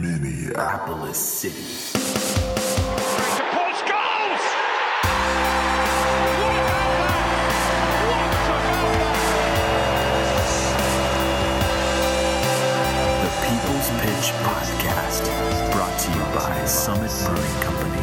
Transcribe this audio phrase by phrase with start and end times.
[0.00, 1.64] Minneapolis City.
[3.50, 4.44] Paul Scholes!
[6.36, 7.20] What about that?
[13.22, 15.24] The People's Pitch Podcast,
[15.72, 17.99] brought to you by Summit Brewing Company.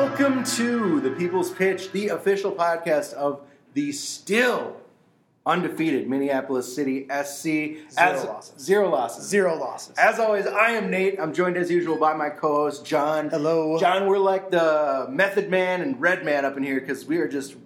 [0.00, 3.40] Welcome to the People's Pitch, the official podcast of
[3.74, 4.76] the still
[5.44, 7.42] undefeated Minneapolis City SC.
[7.42, 8.62] Zero As- losses.
[8.64, 9.28] Zero losses.
[9.28, 9.98] Zero losses.
[9.98, 11.18] As always, I am Nate.
[11.18, 13.28] I'm joined as usual by my co-host John.
[13.28, 13.76] Hello.
[13.80, 14.06] John.
[14.06, 17.56] We're like the Method Man and Redman up in here because we are just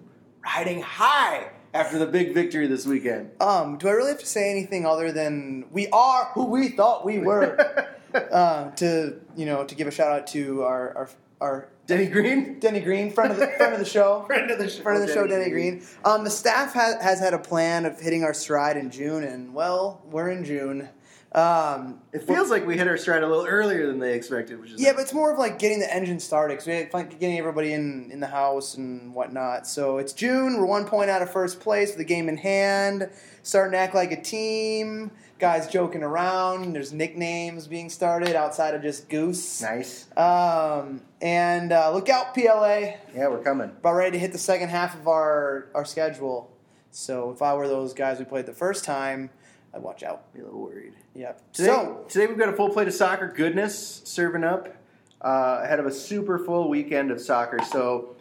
[0.43, 3.29] riding high after the big victory this weekend.
[3.41, 7.05] Um, do I really have to say anything other than we are who we thought
[7.05, 7.85] we were?
[8.31, 11.09] um, to you know, to give a shout out to our our,
[11.43, 14.69] our Denny Green, Denny Green, friend of the friend of the show, friend of the
[14.69, 15.83] show, friend of the show, Denny Green.
[16.05, 19.53] Um, the staff has, has had a plan of hitting our stride in June, and
[19.53, 20.87] well, we're in June.
[21.33, 24.71] Um, It feels like we hit our stride a little earlier than they expected, which
[24.71, 27.09] is Yeah, but it's more of like getting the engine started because we had fun
[27.19, 29.65] getting everybody in, in the house and whatnot.
[29.67, 30.57] So it's June.
[30.59, 33.09] We're one point out of first place with the game in hand.
[33.41, 35.11] Starting to act like a team.
[35.39, 36.73] Guys joking around.
[36.73, 39.61] There's nicknames being started outside of just Goose.
[39.61, 40.07] nice.
[40.15, 42.95] Um, and uh, look out, PLA.
[43.13, 43.69] Yeah, we're coming.
[43.69, 46.49] About ready to hit the second half of our, our schedule.
[46.91, 49.31] So if I were those guys we played the first time,
[49.73, 50.31] I'd watch out.
[50.33, 50.93] Be a little worried.
[51.15, 51.41] Yep.
[51.51, 54.69] Today, So today we've got a full plate of soccer goodness serving up
[55.21, 57.59] uh, ahead of a super full weekend of soccer.
[57.71, 58.15] So,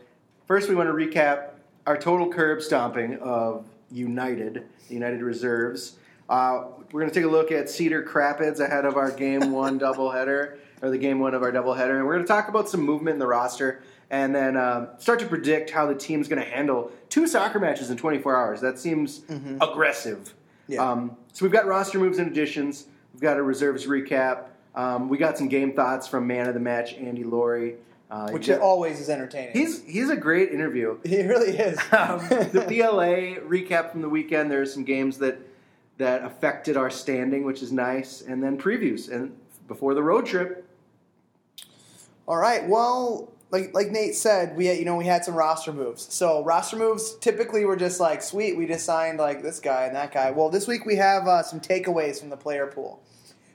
[0.46, 1.50] first we want to recap
[1.86, 5.96] our total curb stomping of United, the United Reserves.
[6.32, 9.78] Uh, we're going to take a look at Cedar Crapids ahead of our game one
[9.78, 12.80] doubleheader, or the game one of our doubleheader, and we're going to talk about some
[12.80, 16.48] movement in the roster and then um, start to predict how the team's going to
[16.48, 18.60] handle two soccer matches in 24 hours.
[18.62, 19.22] That seems
[19.60, 20.34] aggressive.
[20.68, 20.86] Yeah.
[20.86, 22.86] Um, so we've got roster moves and additions.
[23.12, 24.44] We've got a reserves recap.
[24.74, 27.76] Um, we got some game thoughts from man of the match Andy Laurie.
[28.10, 29.52] Uh, which always is entertaining.
[29.54, 30.98] he's he's a great interview.
[31.02, 31.78] he really is.
[31.92, 34.50] Um, the PLA recap from the weekend.
[34.50, 35.38] There are some games that
[36.02, 39.34] that affected our standing, which is nice, and then previews and
[39.68, 40.68] before the road trip.
[42.26, 42.68] All right.
[42.68, 46.12] Well, like like Nate said, we you know we had some roster moves.
[46.12, 48.56] So roster moves typically were just like sweet.
[48.56, 50.32] We just signed like this guy and that guy.
[50.32, 53.00] Well, this week we have uh, some takeaways from the player pool.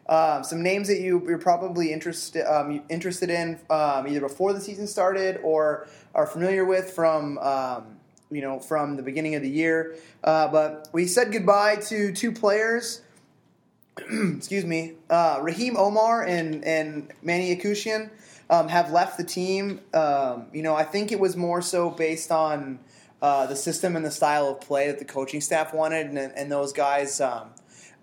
[0.07, 4.61] Um, some names that you, you're probably interested um, interested in um, either before the
[4.61, 7.96] season started or are familiar with from um,
[8.29, 9.95] you know from the beginning of the year.
[10.23, 13.01] Uh, but we said goodbye to two players
[14.37, 18.09] excuse me, uh, Raheem Omar and and Manny Akushian
[18.49, 19.81] um, have left the team.
[19.93, 22.79] Um, you know, I think it was more so based on
[23.21, 26.51] uh, the system and the style of play that the coaching staff wanted, and, and
[26.51, 27.19] those guys.
[27.21, 27.49] Um,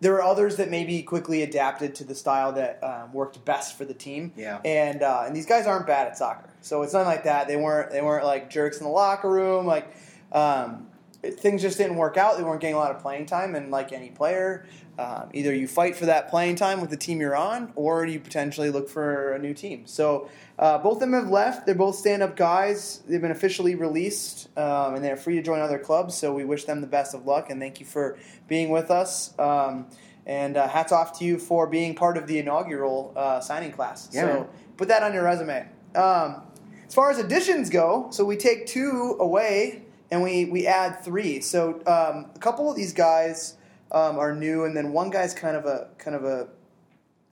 [0.01, 3.85] there were others that maybe quickly adapted to the style that um, worked best for
[3.87, 4.33] the team.
[4.37, 4.61] Yeah.
[4.65, 7.47] and uh, and these guys aren't bad at soccer, so it's not like that.
[7.47, 9.67] They weren't they weren't like jerks in the locker room.
[9.67, 9.95] Like
[10.35, 10.89] um,
[11.23, 12.37] things just didn't work out.
[12.37, 14.67] They weren't getting a lot of playing time, and like any player,
[14.99, 18.21] um, either you fight for that playing time with the team you're on, or you
[18.21, 19.87] potentially look for a new team.
[19.87, 20.29] So
[20.59, 21.67] uh, both of them have left.
[21.67, 23.03] They're both stand-up guys.
[23.09, 26.15] They've been officially released, um, and they're free to join other clubs.
[26.17, 29.37] So we wish them the best of luck, and thank you for being with us.
[29.39, 29.87] Um,
[30.27, 34.09] and uh, hats off to you for being part of the inaugural uh, signing class.
[34.13, 34.47] Yeah, so man.
[34.77, 35.69] put that on your resume.
[35.95, 36.43] Um,
[36.87, 39.84] as far as additions go, so we take two away
[40.15, 41.41] and we, we add three.
[41.41, 43.57] So um, a couple of these guys
[43.91, 46.49] um, are new, and then one guy's kind of a kind of a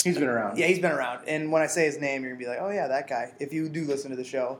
[0.02, 0.58] He's been around.
[0.58, 1.28] yeah, he's been around.
[1.28, 3.34] And when I say his name, you're gonna be like, oh yeah, that guy.
[3.38, 4.58] If you do listen to the show.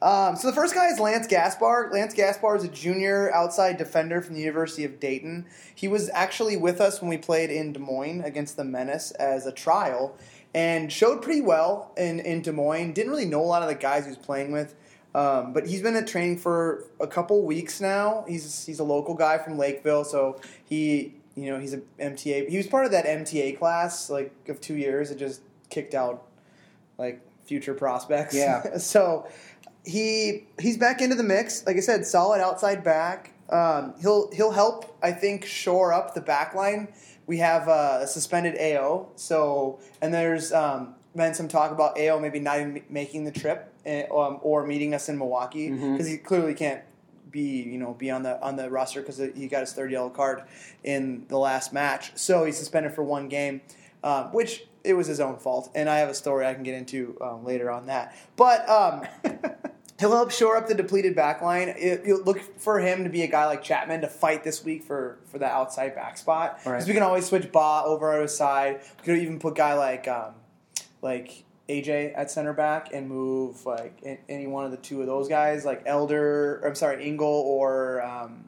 [0.00, 1.90] Um, so the first guy is Lance Gaspar.
[1.92, 5.44] Lance Gaspar is a junior outside defender from the University of Dayton.
[5.74, 9.46] He was actually with us when we played in Des Moines against the Menace as
[9.46, 10.16] a trial,
[10.54, 12.92] and showed pretty well in, in Des Moines.
[12.92, 14.76] Didn't really know a lot of the guys he was playing with.
[15.14, 18.24] Um, but he's been at training for a couple weeks now.
[18.26, 22.48] He's he's a local guy from Lakeville, so he you know he's a MTA.
[22.48, 25.10] He was part of that MTA class like of two years.
[25.10, 25.40] It just
[25.70, 26.26] kicked out
[26.98, 28.34] like future prospects.
[28.34, 28.78] Yeah.
[28.78, 29.28] so
[29.84, 31.64] he he's back into the mix.
[31.66, 33.32] Like I said, solid outside back.
[33.50, 34.96] Um, he'll he'll help.
[35.02, 36.88] I think shore up the back line.
[37.26, 39.08] We have uh, a suspended AO.
[39.16, 43.72] So and there's um, been some talk about AO maybe not even making the trip
[43.86, 46.82] eh, um, or meeting us in Milwaukee because he clearly can't
[47.30, 50.10] be you know be on the on the roster because he got his third yellow
[50.10, 50.42] card
[50.84, 52.12] in the last match.
[52.14, 53.60] So he's suspended for one game,
[54.02, 55.70] um, which it was his own fault.
[55.74, 58.14] And I have a story I can get into um, later on that.
[58.36, 59.02] But um,
[60.00, 61.68] He'll help shore up the depleted back line.
[61.68, 64.82] It, you'll look for him to be a guy like Chapman to fight this week
[64.82, 66.58] for, for that outside back spot.
[66.58, 66.86] Because Right.
[66.88, 68.80] we can always switch Ba over on his side.
[68.98, 70.34] We could even put guy like um,
[71.04, 75.28] like AJ at center back and move like any one of the two of those
[75.28, 76.60] guys, like Elder.
[76.66, 78.46] I'm sorry, Engel or um,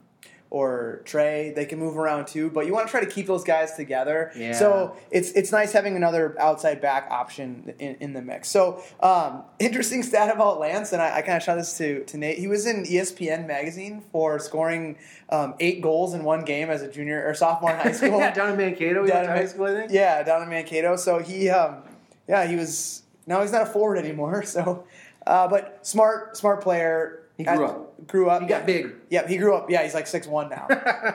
[0.51, 1.53] or Trey.
[1.55, 4.33] They can move around too, but you want to try to keep those guys together.
[4.37, 4.53] Yeah.
[4.53, 8.49] So it's it's nice having another outside back option in, in the mix.
[8.49, 12.17] So um, interesting stat about Lance, and I, I kind of shot this to, to
[12.19, 12.39] Nate.
[12.39, 14.99] He was in ESPN magazine for scoring
[15.31, 18.19] um, eight goals in one game as a junior or sophomore in high school.
[18.19, 19.93] yeah, down in Mankato, Down in high school, I think.
[19.93, 20.97] Yeah, down in Mankato.
[20.97, 21.83] So he, um,
[22.29, 23.03] yeah, he was.
[23.27, 24.43] Now he's not a forward anymore.
[24.47, 24.85] So,
[25.27, 27.23] uh, but smart, smart player.
[27.37, 28.07] He grew up.
[28.07, 28.43] Grew up.
[28.43, 28.95] He got big.
[29.11, 29.69] Yeah, he grew up.
[29.69, 30.69] Yeah, he's like six one now,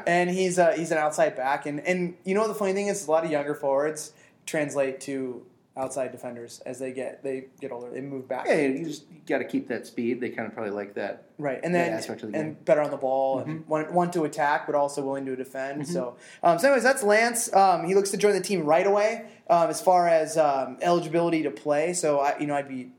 [0.07, 1.65] and he's uh, he's an outside back.
[1.65, 4.13] And and you know what the funny thing is, a lot of younger forwards
[4.45, 5.43] translate to
[5.77, 7.89] outside defenders as they get they get older.
[7.89, 8.45] They move back.
[8.47, 10.19] Yeah, you just got to keep that speed.
[10.19, 11.25] They kind of probably like that.
[11.37, 12.47] Right, and then aspect of the game.
[12.47, 15.87] and better on the ball, and want, want to attack, but also willing to defend.
[15.87, 17.53] So, um, so anyways, that's Lance.
[17.53, 19.25] Um, he looks to join the team right away.
[19.49, 22.91] Um, as far as um, eligibility to play, so I, you know, I'd be,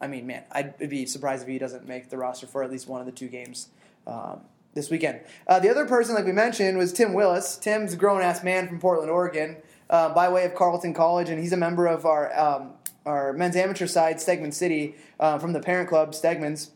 [0.00, 2.88] I mean, man, I'd be surprised if he doesn't make the roster for at least
[2.88, 3.68] one of the two games
[4.06, 4.40] um,
[4.74, 5.20] this weekend.
[5.46, 7.56] Uh, the other person, like we mentioned, was Tim Willis.
[7.56, 9.56] Tim's a grown ass man from Portland, Oregon,
[9.94, 12.72] uh, by way of Carleton College, and he's a member of our um,
[13.06, 16.72] our men's amateur side, Stegman City, uh, from the parent club, Stegman's.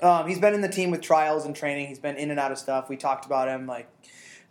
[0.00, 1.86] Um, he's been in the team with trials and training.
[1.86, 2.90] He's been in and out of stuff.
[2.90, 3.66] We talked about him.
[3.66, 3.88] Like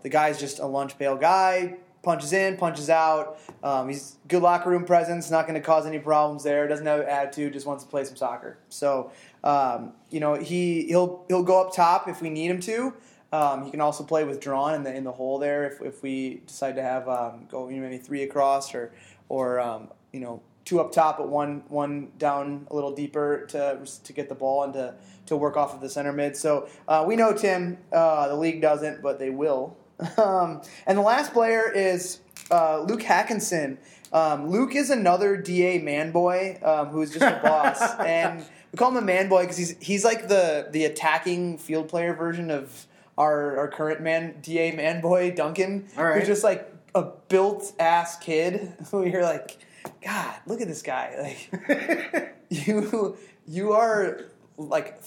[0.01, 1.75] the guy's just a lunch pail guy.
[2.01, 3.39] Punches in, punches out.
[3.61, 5.29] Um, he's good locker room presence.
[5.29, 6.67] Not going to cause any problems there.
[6.67, 7.53] Doesn't have attitude.
[7.53, 8.57] Just wants to play some soccer.
[8.69, 9.11] So
[9.43, 12.93] um, you know he he'll he'll go up top if we need him to.
[13.33, 16.43] Um, he can also play withdrawn in the in the hole there if, if we
[16.45, 18.93] decide to have um, go you know, maybe three across or
[19.27, 23.79] or um, you know two up top but one one down a little deeper to
[24.03, 24.93] to get the ball and to
[25.25, 26.37] to work off of the center mid.
[26.37, 27.79] So uh, we know Tim.
[27.91, 29.77] Uh, the league doesn't, but they will.
[30.17, 32.19] Um, and the last player is
[32.51, 33.77] uh, Luke Hackinson.
[34.11, 38.91] Um, Luke is another DA man boy um, who's just a boss, and we call
[38.91, 42.85] him a man boy because he's he's like the the attacking field player version of
[43.17, 46.19] our our current man DA man boy Duncan, All right.
[46.19, 49.57] who's just like a built ass kid who you're like,
[50.03, 51.37] God, look at this guy,
[51.69, 53.17] like you
[53.47, 54.21] you are
[54.57, 55.01] like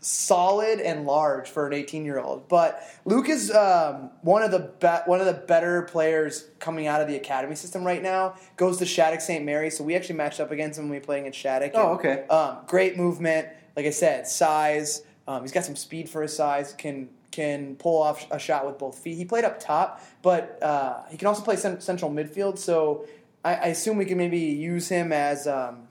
[0.00, 2.48] solid and large for an 18 year old.
[2.48, 7.00] But Luke is um, one of the be- one of the better players coming out
[7.00, 8.34] of the academy system right now.
[8.56, 9.44] Goes to Shattuck St.
[9.44, 11.72] Mary, so we actually matched up against him when we playing against Shattuck.
[11.74, 12.26] Oh, And, okay.
[12.28, 15.02] Um, great movement, like I said, size.
[15.26, 16.72] Um, he's got some speed for his size.
[16.78, 19.16] Can can pull off a shot with both feet.
[19.16, 22.58] He played up top, but uh, he can also play cen- central midfield.
[22.58, 23.06] So
[23.44, 25.86] I, I assume we can maybe use him as um,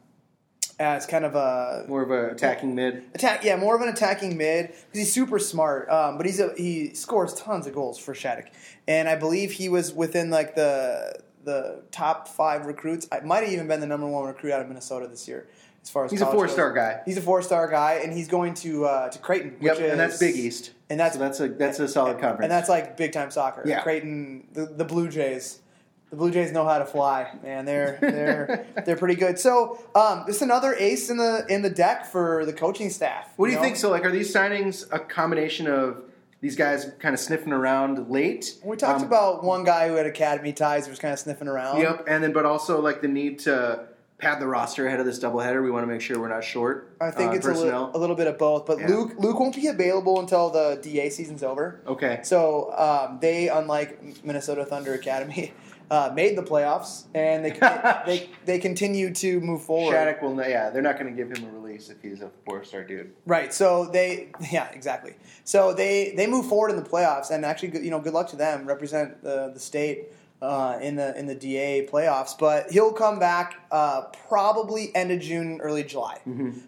[0.79, 3.03] as kind of a More of a attacking mid.
[3.15, 3.45] attack.
[3.45, 5.89] Yeah, more of an attacking mid because he's super smart.
[5.89, 8.47] Um, but he's a, he scores tons of goals for Shattuck,
[8.87, 13.07] and I believe he was within like the the top five recruits.
[13.09, 15.47] I might have even been the number one recruit out of Minnesota this year.
[15.87, 16.99] As far as He's a four star guy.
[17.05, 19.55] He's a four star guy, and he's going to uh, to Creighton.
[19.61, 20.71] Yep, which and that's is- Big East.
[20.89, 22.41] and that's So that's a that's a solid conference.
[22.43, 23.63] and that's like big time soccer.
[23.65, 23.81] Yeah.
[23.83, 25.61] Creighton, the, the Blue Jays.
[26.09, 27.63] The Blue Jays know how to fly, man.
[27.63, 29.39] They're they're they're pretty good.
[29.39, 33.29] So, um, just another ace in the in the deck for the coaching staff.
[33.37, 33.63] What do you know?
[33.63, 33.77] think?
[33.77, 36.03] So, like, are these signings a combination of
[36.41, 38.57] these guys kind of sniffing around late?
[38.61, 41.47] We talked Um, about one guy who had academy ties who was kind of sniffing
[41.47, 41.79] around.
[41.81, 45.19] Yep, and then but also like the need to pad the roster ahead of this
[45.19, 45.63] doubleheader.
[45.63, 46.95] We want to make sure we're not short.
[46.99, 47.85] I think uh, it's a, personnel.
[47.85, 48.65] li- a little bit of both.
[48.65, 48.87] But Yeah.
[48.87, 51.81] Luke Luke won't be available until the DA season's over.
[51.87, 52.19] okay.
[52.23, 55.53] So um, they, unlike Minnesota Thunder Academy,
[55.91, 57.51] uh, made the playoffs and they
[58.05, 59.93] they they continue to move forward.
[59.93, 60.35] Shattuck will.
[60.37, 63.13] Yeah, they're not going to give him a release if he's a four-star dude.
[63.25, 63.53] Right.
[63.53, 65.13] So they, yeah, exactly.
[65.43, 68.35] So they they move forward in the playoffs, and actually, you know, good luck to
[68.35, 68.65] them.
[68.65, 70.07] Represent the the state
[70.41, 72.37] uh, in the in the DA playoffs.
[72.37, 76.19] But he'll come back uh, probably end of June, early July.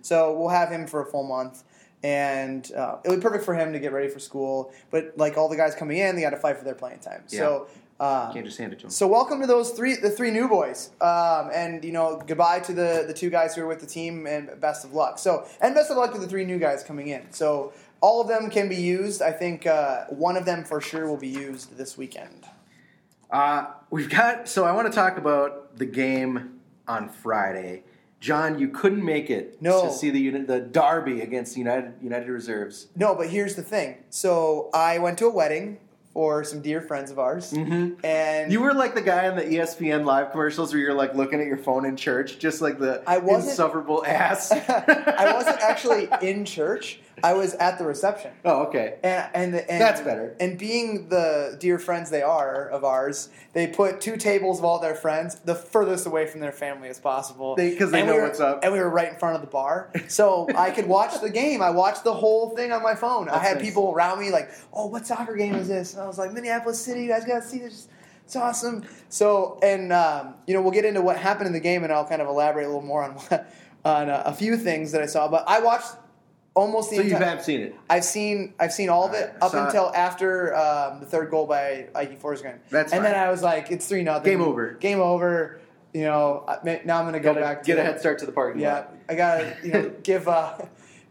[0.01, 1.63] So we'll have him for a full month.
[2.01, 4.71] And uh, it'll be perfect for him to get ready for school.
[4.89, 7.23] But like all the guys coming in, they got to fight for their playing time.
[7.27, 7.67] So
[7.99, 8.89] um, Can't just hand it to him.
[8.91, 12.73] so welcome to those three, the three new boys, um, and you know goodbye to
[12.73, 15.19] the the two guys who are with the team, and best of luck.
[15.19, 17.29] So and best of luck to the three new guys coming in.
[17.33, 19.21] So all of them can be used.
[19.21, 22.45] I think uh, one of them for sure will be used this weekend.
[23.29, 24.47] Uh, we've got.
[24.47, 27.83] So I want to talk about the game on Friday.
[28.19, 29.83] John, you couldn't make it No.
[29.85, 32.87] to see the the derby against United United Reserves.
[32.95, 33.97] No, but here's the thing.
[34.09, 35.77] So I went to a wedding
[36.13, 38.03] for some dear friends of ours, mm-hmm.
[38.03, 41.39] and You were like the guy in the ESPN live commercials where you're like looking
[41.39, 44.51] at your phone in church, just like the I wasn't- insufferable ass.
[44.51, 46.99] I wasn't actually in church.
[47.23, 48.31] I was at the reception.
[48.45, 48.97] Oh, okay.
[49.03, 50.35] And, and, the, and That's better.
[50.39, 54.79] And being the dear friends they are of ours, they put two tables of all
[54.79, 57.55] their friends the furthest away from their family as possible.
[57.55, 58.59] 'cause they we know were- what's up.
[58.63, 61.61] And we were right in front of the bar, so I could watch the game.
[61.61, 63.29] I watched the whole thing on my phone.
[63.29, 63.65] I had nice.
[63.65, 66.79] people around me like, "Oh, what soccer game is this?" And I was like, "Minneapolis
[66.79, 67.87] City, you guys got to see this."
[68.25, 68.83] It's awesome.
[69.09, 72.05] So, and um, you know, we'll get into what happened in the game, and I'll
[72.05, 73.51] kind of elaborate a little more on what,
[73.83, 75.27] on uh, a few things that I saw.
[75.27, 75.87] But I watched
[76.59, 77.29] almost the So you entire.
[77.29, 77.75] have seen it.
[77.89, 81.87] I've seen I've seen all of it up until after um, the third goal by
[81.95, 82.59] Ike Forsgren.
[82.69, 83.15] That's and then.
[83.15, 84.23] I was like, it's three nothing.
[84.31, 84.73] Game over.
[84.73, 85.59] Game over.
[85.93, 86.43] You know,
[86.85, 87.63] now I'm going to go Gotta back.
[87.63, 88.93] To get a head start to the parking Yeah, lot.
[89.09, 90.57] I gotta you know give uh,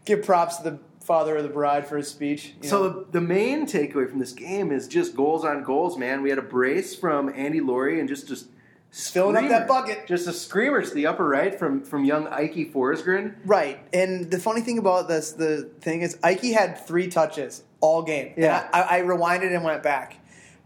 [0.05, 2.53] give props to the father of the bride for his speech.
[2.61, 2.89] you So know.
[2.89, 6.21] the, the main takeaway from this game is just goals on goals, man.
[6.21, 8.47] We had a brace from Andy Laurie and just just
[8.91, 10.07] Filling up that bucket.
[10.07, 13.35] Just a screamer to the upper right from from young Ike Forsgren.
[13.45, 18.01] Right, and the funny thing about this, the thing is, Ike had three touches all
[18.01, 18.33] game.
[18.35, 18.67] And Yeah.
[18.73, 20.17] I, I rewinded and went back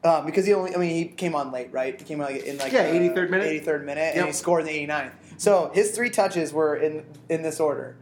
[0.06, 2.00] um, because he only, I mean, he came on late, right?
[2.00, 3.66] He came on like in like Yeah, the 83rd minute.
[3.66, 5.12] 83rd minute, and he scored in the 89th.
[5.38, 7.98] So his three touches were in in this order: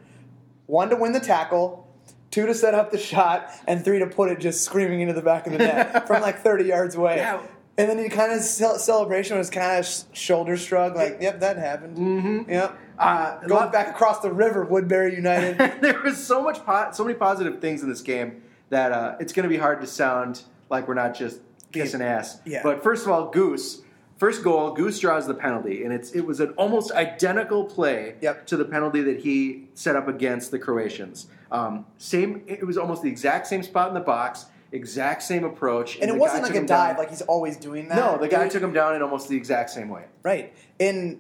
[0.68, 1.88] one to win the tackle.
[2.30, 5.22] Two to set up the shot, and three to put it just screaming into the
[5.22, 7.18] back of the net from like 30 yards away.
[7.18, 7.42] Yeah.
[7.78, 11.40] And then he kind of ce- celebration was kind of sh- shoulder shrug, like, "Yep,
[11.40, 12.52] that happened." Mm-hmm.
[12.52, 12.78] Yep.
[13.00, 15.58] Uh, Going lot- back across the river, Woodbury United.
[15.82, 19.34] there was so much po- so many positive things in this game that uh, it's
[19.34, 21.40] going to be hard to sound like we're not just
[21.72, 22.40] kissing ass.
[22.46, 22.62] Yeah.
[22.64, 23.82] But first of all, Goose.
[24.18, 28.46] First goal, Goose draws the penalty, and it's it was an almost identical play Yep.
[28.48, 31.26] to the penalty that he set up against the Croatians.
[31.52, 35.98] Um, same, it was almost the exact same spot in the box, exact same approach,
[36.00, 37.96] and it wasn't like a him down- dive, like he's always doing that.
[37.98, 40.06] no, the guy took him down in almost the exact same way.
[40.24, 40.54] right.
[40.80, 41.20] And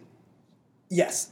[0.89, 1.29] yes,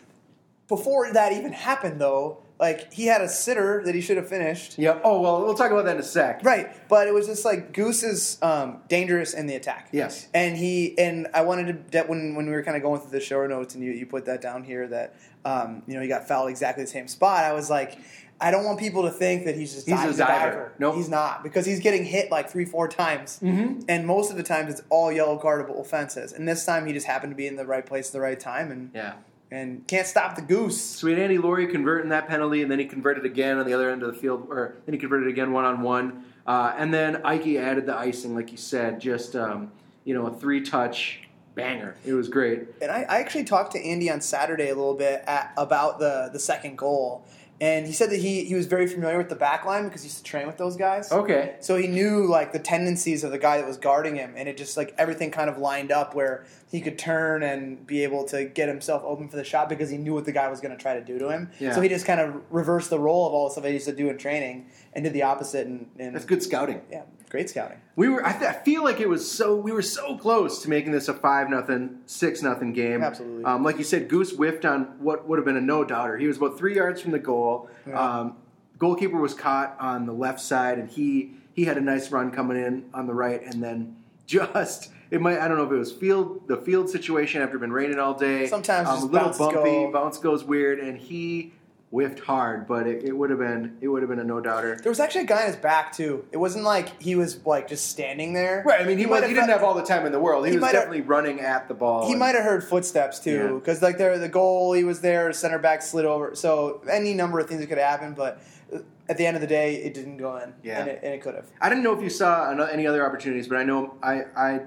[0.68, 4.78] before that even happened, though, like he had a sitter that he should have finished.
[4.78, 5.02] Yep.
[5.06, 6.44] Oh well, we'll talk about that in a sec.
[6.44, 9.90] Right, but it was just like Goose is um, dangerous in the attack.
[9.94, 10.28] Yes.
[10.34, 13.12] and he and I wanted to that when when we were kind of going through
[13.12, 16.08] the show notes and you you put that down here that um, you know he
[16.10, 17.46] got fouled exactly the same spot.
[17.46, 17.98] I was like.
[18.42, 20.72] I don't want people to think that he's just He's a he's diver.
[20.80, 20.96] Nope.
[20.96, 23.82] He's not because he's getting hit like three, four times, mm-hmm.
[23.90, 26.32] and most of the times it's all yellow cardable offenses.
[26.34, 28.40] And this time he just happened to be in the right place at the right
[28.40, 29.14] time, and Yeah.
[29.52, 30.80] and can't stop the goose.
[30.80, 33.74] So we had Andy Laurie converting that penalty, and then he converted again on the
[33.74, 37.22] other end of the field, or then he converted again one on one, and then
[37.26, 39.72] Ike added the icing, like you said, just um,
[40.06, 41.22] you know a three touch
[41.56, 41.96] banger.
[42.06, 42.62] It was great.
[42.82, 46.30] And I, I actually talked to Andy on Saturday a little bit at, about the
[46.32, 47.26] the second goal,
[47.62, 50.08] and he said that he he was very familiar with the back line because he
[50.08, 51.12] used to train with those guys.
[51.12, 51.56] Okay.
[51.60, 54.58] So he knew like the tendencies of the guy that was guarding him, and it
[54.58, 58.46] just like everything kind of lined up where he could turn and be able to
[58.46, 60.82] get himself open for the shot because he knew what the guy was going to
[60.82, 61.52] try to do to him.
[61.60, 61.74] Yeah.
[61.74, 63.96] So he just kind of reversed the role of all the stuff he used to
[63.96, 65.68] do in training and did the opposite.
[65.68, 66.82] And, and That's good scouting.
[66.92, 67.80] Yeah, great scouting.
[67.96, 68.26] We were.
[68.26, 69.56] I, th- I feel like it was so.
[69.56, 73.04] We were so close to making this a five nothing, six nothing game.
[73.04, 73.46] Absolutely.
[73.46, 76.18] Um, like you said, Goose whiffed on what would have been a no doubter.
[76.18, 77.70] He was about three yards from the goal.
[77.94, 78.38] Um,
[78.78, 82.58] goalkeeper was caught on the left side, and he he had a nice run coming
[82.58, 83.96] in on the right, and then
[84.26, 84.92] just.
[85.12, 85.40] It might.
[85.40, 88.46] I don't know if it was field the field situation after been raining all day.
[88.46, 89.92] Sometimes um, a little bumpy, go.
[89.92, 91.52] bounce goes weird, and he
[91.92, 92.68] whiffed hard.
[92.68, 94.78] But it, it would have been it would have been a no doubter.
[94.82, 96.26] There was actually a guy in his back too.
[96.32, 98.64] It wasn't like he was like just standing there.
[98.66, 98.82] Right.
[98.82, 100.46] I mean, he, was, might he didn't have all the time in the world.
[100.46, 102.08] He, He was definitely running at the ball.
[102.08, 105.60] He might have heard footsteps too, because like there, the goal he was there, center
[105.60, 106.36] back slid over.
[106.36, 108.42] So any number of things that could happen, but
[108.74, 110.54] uh, at the end of the day, it didn't go in.
[110.64, 110.82] Yeah.
[110.82, 111.48] and it, and it could have.
[111.60, 114.62] I didn't know if you saw any other opportunities, but I know I, I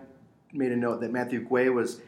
[0.52, 2.00] made a note that Matthew Guay was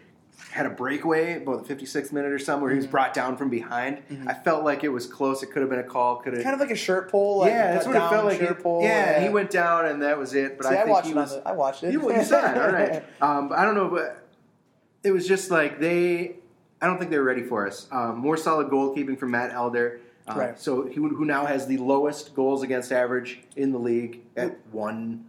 [0.50, 2.83] had a breakaway about the 56th minute or something where he Mm-hmm.
[2.85, 4.03] was brought down from behind.
[4.26, 5.43] I felt like it was close.
[5.43, 6.17] It could have been a call.
[6.17, 6.43] Could have.
[6.43, 7.38] Kind of like a shirt pull.
[7.38, 8.38] Like yeah, that's what it felt like.
[8.38, 8.83] Shirt pull.
[8.83, 10.57] yeah, he went down and that was it.
[10.59, 11.17] But See, I I, think watched he it.
[11.17, 11.31] was.
[11.37, 11.93] the, I watched it.
[11.93, 13.05] You, you saw it, all right.
[13.21, 14.26] Um, but I don't know, but
[15.03, 16.37] it was just like they.
[16.81, 17.88] I don't think they were ready for us.
[17.91, 20.00] Um, more solid goalkeeping from Matt Elder.
[20.29, 20.59] Uh, Right.
[20.59, 25.26] So he, who now has the lowest goals against average in the league at one.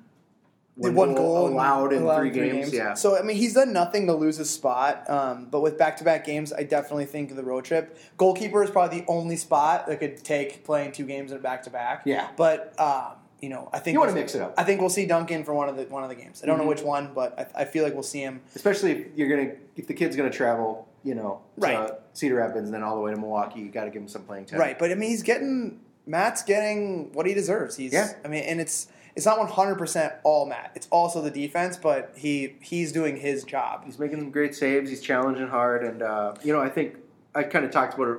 [0.77, 2.74] The one goal allowed in allowed three, games.
[2.74, 2.96] Yeah.
[2.96, 5.10] So I mean, he's done nothing to lose his spot.
[5.10, 9.05] Um, but with back-to-back games, I definitely think the road trip goalkeeper is probably the
[9.08, 12.01] only spot that could take playing two games in a back-to-back.
[12.05, 12.27] Yeah.
[12.36, 14.51] But um, you know, I think You wanna we'll- mix it up.
[14.51, 14.60] Mm-hmm.
[14.60, 16.41] I think we'll see Duncan for one of the one of the games.
[16.44, 18.41] I don't know which one, but I, I feel like we'll see him.
[18.55, 21.91] Especially if you're gonna if the kid's gonna travel, you know, to Right.
[22.13, 24.24] Cedar Rapids and then all the way to Milwaukee, you got to give him some
[24.24, 24.60] playing time.
[24.60, 27.75] Right, but I mean, he's getting Matt's getting what he deserves.
[27.77, 28.12] He's Yeah.
[28.25, 30.72] I mean, and it's it's not 100% all Matt.
[30.75, 33.84] It's also the defense, but he he's doing his job.
[33.86, 34.89] He's making some great saves.
[34.89, 36.95] He's challenging hard, and uh, you know, I think
[37.34, 38.17] I kind of talked about it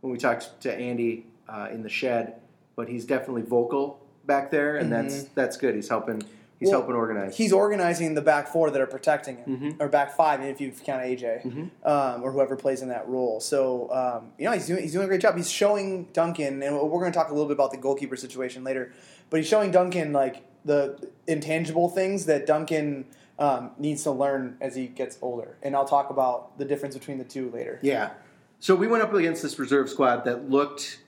[0.00, 2.34] when we talked to Andy uh, in the shed.
[2.76, 5.74] But he's definitely vocal back there, and that's that's good.
[5.74, 6.20] He's helping.
[6.20, 6.72] He's Mm-hmm.
[6.72, 7.36] Well, helping organize.
[7.36, 9.82] He's organizing the back four that are protecting him, Mm-hmm.
[9.82, 13.40] or back five if you count AJ, um, or whoever plays in that role.
[13.40, 15.36] So um, you know he's doing he's doing a great job.
[15.36, 18.64] He's showing Duncan, and we're going to talk a little bit about the goalkeeper situation
[18.64, 18.92] later.
[19.30, 23.06] But he's showing Duncan like the intangible things that Duncan
[23.38, 27.18] um, needs to learn as he gets older, and I'll talk about the difference between
[27.18, 27.78] the two later.
[27.82, 28.10] yeah.
[28.58, 31.00] So we went up against this reserve squad that looked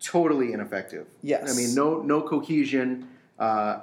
[0.00, 1.06] totally ineffective.
[1.22, 1.50] Yes.
[1.50, 3.08] I mean, no no cohesion.
[3.38, 3.80] Uh,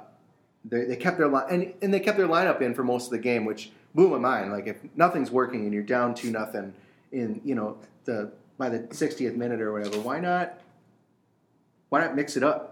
[0.64, 3.10] they, they kept their line and, and they kept their lineup in for most of
[3.10, 4.52] the game, which blew my mind.
[4.52, 6.72] Like if nothing's working and you're down two nothing
[7.10, 10.60] in you know the by the 60th minute or whatever, why not?
[11.88, 12.71] Why not mix it up?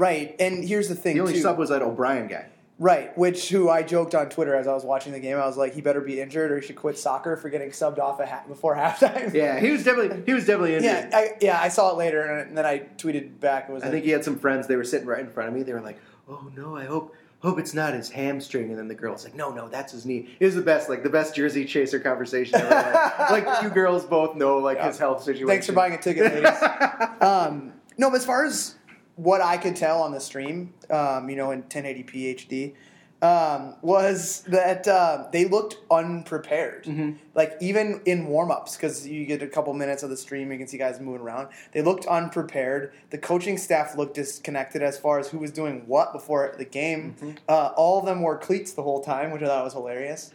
[0.00, 1.16] Right, and here's the thing.
[1.16, 1.40] The only too.
[1.42, 2.46] sub was that O'Brien guy.
[2.78, 5.36] Right, which who I joked on Twitter as I was watching the game.
[5.36, 7.98] I was like, he better be injured or he should quit soccer for getting subbed
[7.98, 9.34] off ha- before halftime.
[9.34, 10.90] Yeah, he was definitely he was definitely injured.
[10.90, 11.60] yeah, I, yeah.
[11.60, 13.68] I saw it later, and then I tweeted back.
[13.68, 14.66] It was I like, think he had some friends.
[14.66, 15.62] They were sitting right in front of me.
[15.62, 18.94] They were like, "Oh no, I hope hope it's not his hamstring." And then the
[18.94, 21.66] girl's like, "No, no, that's his knee." It was the best, like the best Jersey
[21.66, 22.74] chaser conversation ever.
[22.74, 23.28] had.
[23.30, 24.86] like two girls both know like Yeah.
[24.86, 25.48] his health situation.
[25.48, 26.62] Thanks for buying a ticket, ladies.
[27.20, 28.76] um, no, but as far as
[29.16, 32.74] what I could tell on the stream, um, you know, in 1080p HD,
[33.22, 36.84] um, was that uh, they looked unprepared.
[36.84, 37.12] Mm-hmm.
[37.34, 40.66] Like even in warm-ups, because you get a couple minutes of the stream, you can
[40.66, 41.48] see guys moving around.
[41.72, 42.92] They looked unprepared.
[43.10, 47.16] The coaching staff looked disconnected as far as who was doing what before the game.
[47.20, 47.30] Mm-hmm.
[47.48, 50.32] Uh, all of them wore cleats the whole time, which I thought was hilarious.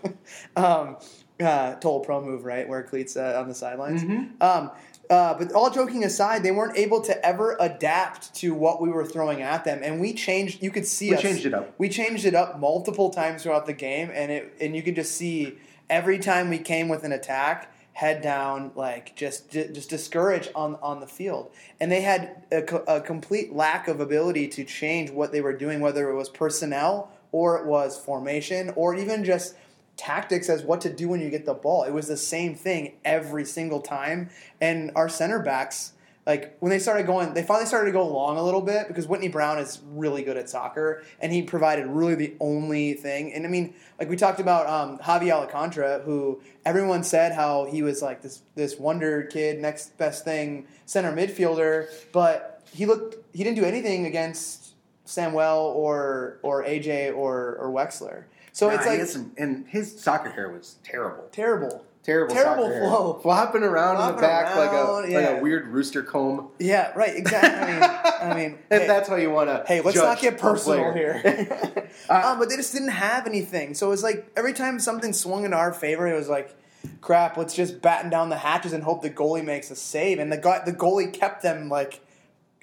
[0.56, 0.96] um,
[1.40, 2.68] uh, total pro move, right?
[2.68, 4.02] Wear cleats uh, on the sidelines.
[4.02, 4.42] Mm-hmm.
[4.42, 4.70] Um,
[5.10, 9.04] uh, but all joking aside, they weren't able to ever adapt to what we were
[9.06, 10.62] throwing at them, and we changed.
[10.62, 11.72] You could see We us- changed it up.
[11.78, 15.16] We changed it up multiple times throughout the game, and it and you could just
[15.16, 20.76] see every time we came with an attack, head down, like just just discouraged on
[20.82, 21.50] on the field,
[21.80, 25.56] and they had a, co- a complete lack of ability to change what they were
[25.56, 29.54] doing, whether it was personnel or it was formation or even just
[29.98, 31.82] tactics as what to do when you get the ball.
[31.82, 34.30] It was the same thing every single time.
[34.60, 35.92] And our center backs,
[36.24, 39.08] like when they started going, they finally started to go long a little bit because
[39.08, 43.32] Whitney Brown is really good at soccer and he provided really the only thing.
[43.32, 48.00] And I mean, like we talked about um, Javi who everyone said how he was
[48.00, 53.56] like this this wonder kid, next best thing, center midfielder, but he looked he didn't
[53.56, 54.74] do anything against
[55.06, 58.24] Samuel or or AJ or or Wexler.
[58.58, 61.28] So Nah, it's like some, and his soccer hair was terrible.
[61.30, 61.84] terrible.
[62.02, 63.20] Terrible, Terrible soccer hair.
[63.22, 66.48] flopping around in the back like a around, like a weird rooster comb.
[66.58, 67.14] Yeah, right.
[67.14, 67.50] Exactly.
[67.56, 67.82] I mean,
[68.32, 71.22] I mean, If hey, that's how you want to, hey, let's not get personal here.
[72.10, 73.74] um, but they just didn't have anything.
[73.74, 76.56] So it was like every time something swung in our favor, it was like,
[77.00, 77.36] crap.
[77.36, 80.18] Let's just batten down the hatches and hope the goalie makes a save.
[80.18, 82.00] And the guy, the goalie kept them like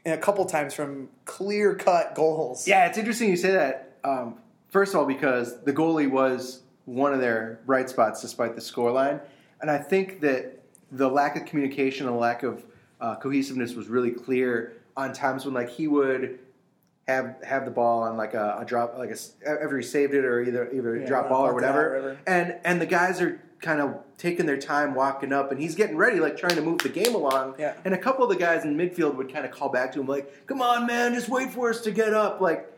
[0.05, 2.67] a couple times from clear cut goals.
[2.67, 3.93] Yeah, it's interesting you say that.
[4.03, 4.39] Um,
[4.75, 9.21] first of all, because the goalie was one of their bright spots despite the scoreline,
[9.61, 10.59] and I think that
[10.91, 12.65] the lack of communication and lack of
[12.99, 16.39] uh, cohesiveness was really clear on times when like he would
[17.07, 20.13] have have the ball on like a, a drop, like a s after he saved
[20.13, 22.19] it or either either Yeah, drop ball or bumped out, whatever, whatever.
[22.27, 25.95] and and the guys are kind of taking their time walking up and he's getting
[25.95, 27.73] ready like trying to move the game along Yeah.
[27.85, 30.07] and a couple of the guys in midfield would kind of call back to him
[30.07, 32.69] like come on man just wait for us to get up like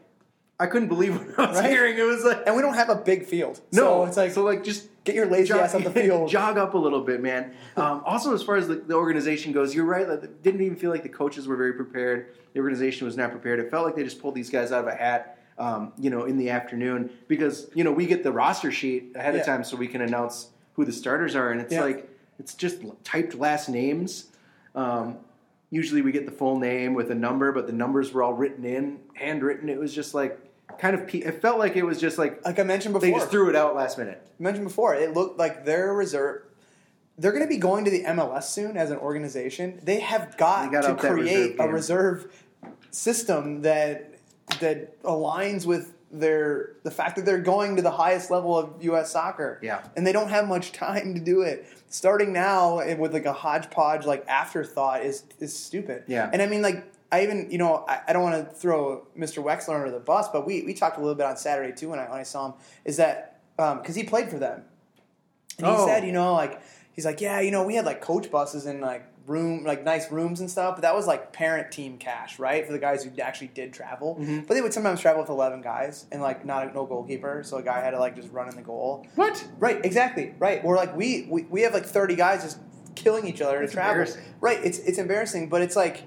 [0.59, 1.69] I couldn't believe what I was Right?
[1.69, 1.97] hearing.
[1.97, 3.61] It was like And we don't have a big field.
[3.71, 6.29] no, so it's like so like just get your lazy ass on the field.
[6.31, 7.53] jog up a little bit, man.
[7.77, 10.07] Um, also, as far as the, the organization goes, you're right.
[10.09, 12.33] Like, didn't even feel like the coaches were very prepared.
[12.53, 13.59] The organization was not prepared.
[13.59, 16.25] It felt like they just pulled these guys out of a hat, um, you know,
[16.25, 19.41] in the afternoon because you know we get the roster sheet ahead Yeah.
[19.41, 21.81] of time so we can announce who the starters are, and it's Yeah.
[21.83, 24.27] like it's just typed last names.
[24.75, 25.17] Um,
[25.69, 28.65] usually we get the full name with a number, but the numbers were all written
[28.65, 29.69] in, handwritten.
[29.69, 30.39] It was just like
[30.79, 31.07] kind of.
[31.07, 33.07] pe- It felt like it was just like like I mentioned before.
[33.07, 34.21] they just threw it out last minute.
[34.39, 36.43] mentioned before, it looked like their reserve.
[37.19, 39.79] They're going to be going to the MLS soon as an organization.
[39.81, 42.45] They have got, They to create reserve a reserve
[42.91, 44.13] system that
[44.59, 49.11] that aligns with their the fact that they're going to the highest level of U.S.
[49.11, 49.59] soccer.
[49.61, 49.81] Yeah.
[49.95, 51.65] and they don't have much time to do it.
[51.89, 56.03] Starting now eh, with like a hodgepodge like afterthought is is stupid.
[56.07, 56.29] Yeah.
[56.31, 56.85] and I mean like.
[57.11, 59.43] I even, you know, I, I don't want to throw Mr.
[59.43, 61.99] Wexler under the bus, but we, we talked a little bit on Saturday too when
[61.99, 62.53] I, when I saw him.
[62.85, 64.63] Is that because he played for them,
[65.57, 65.85] and he Oh.
[65.87, 68.81] said, you know, like he's like, yeah, you know, we had like coach buses and
[68.81, 70.75] like room, like nice rooms and stuff.
[70.75, 74.15] But that was like parent team cash, right, for the guys who actually did travel.
[74.19, 74.41] Mm-hmm.
[74.41, 77.57] But they would sometimes travel with eleven guys and like not a, no goalkeeper, so
[77.57, 79.07] a guy had to like just run in the goal.
[79.15, 79.47] What?
[79.59, 80.33] Right, exactly.
[80.39, 80.63] Right.
[80.63, 82.59] We're like we, we we have like thirty guys just
[82.95, 84.05] killing each other to That's travel.
[84.41, 84.59] Right.
[84.63, 86.03] It's it's embarrassing, but it's like,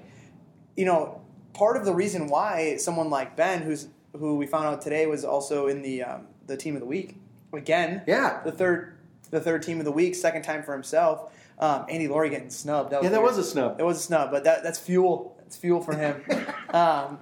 [0.75, 1.21] you know,
[1.53, 5.23] part of the reason why someone like Ben, who's who we found out today was
[5.23, 7.15] also in the um, the team of the week
[7.53, 8.03] again.
[8.07, 8.41] Yeah.
[8.43, 8.97] The third
[9.29, 11.31] the third team of the week, second time for himself.
[11.57, 12.91] Um, Andy Laurie getting snubbed.
[12.91, 13.23] Yeah, that weird.
[13.23, 13.79] was a snub.
[13.79, 15.37] It was a snub, but that, that's fuel.
[15.45, 16.23] It's fuel for him.
[16.73, 17.19] um,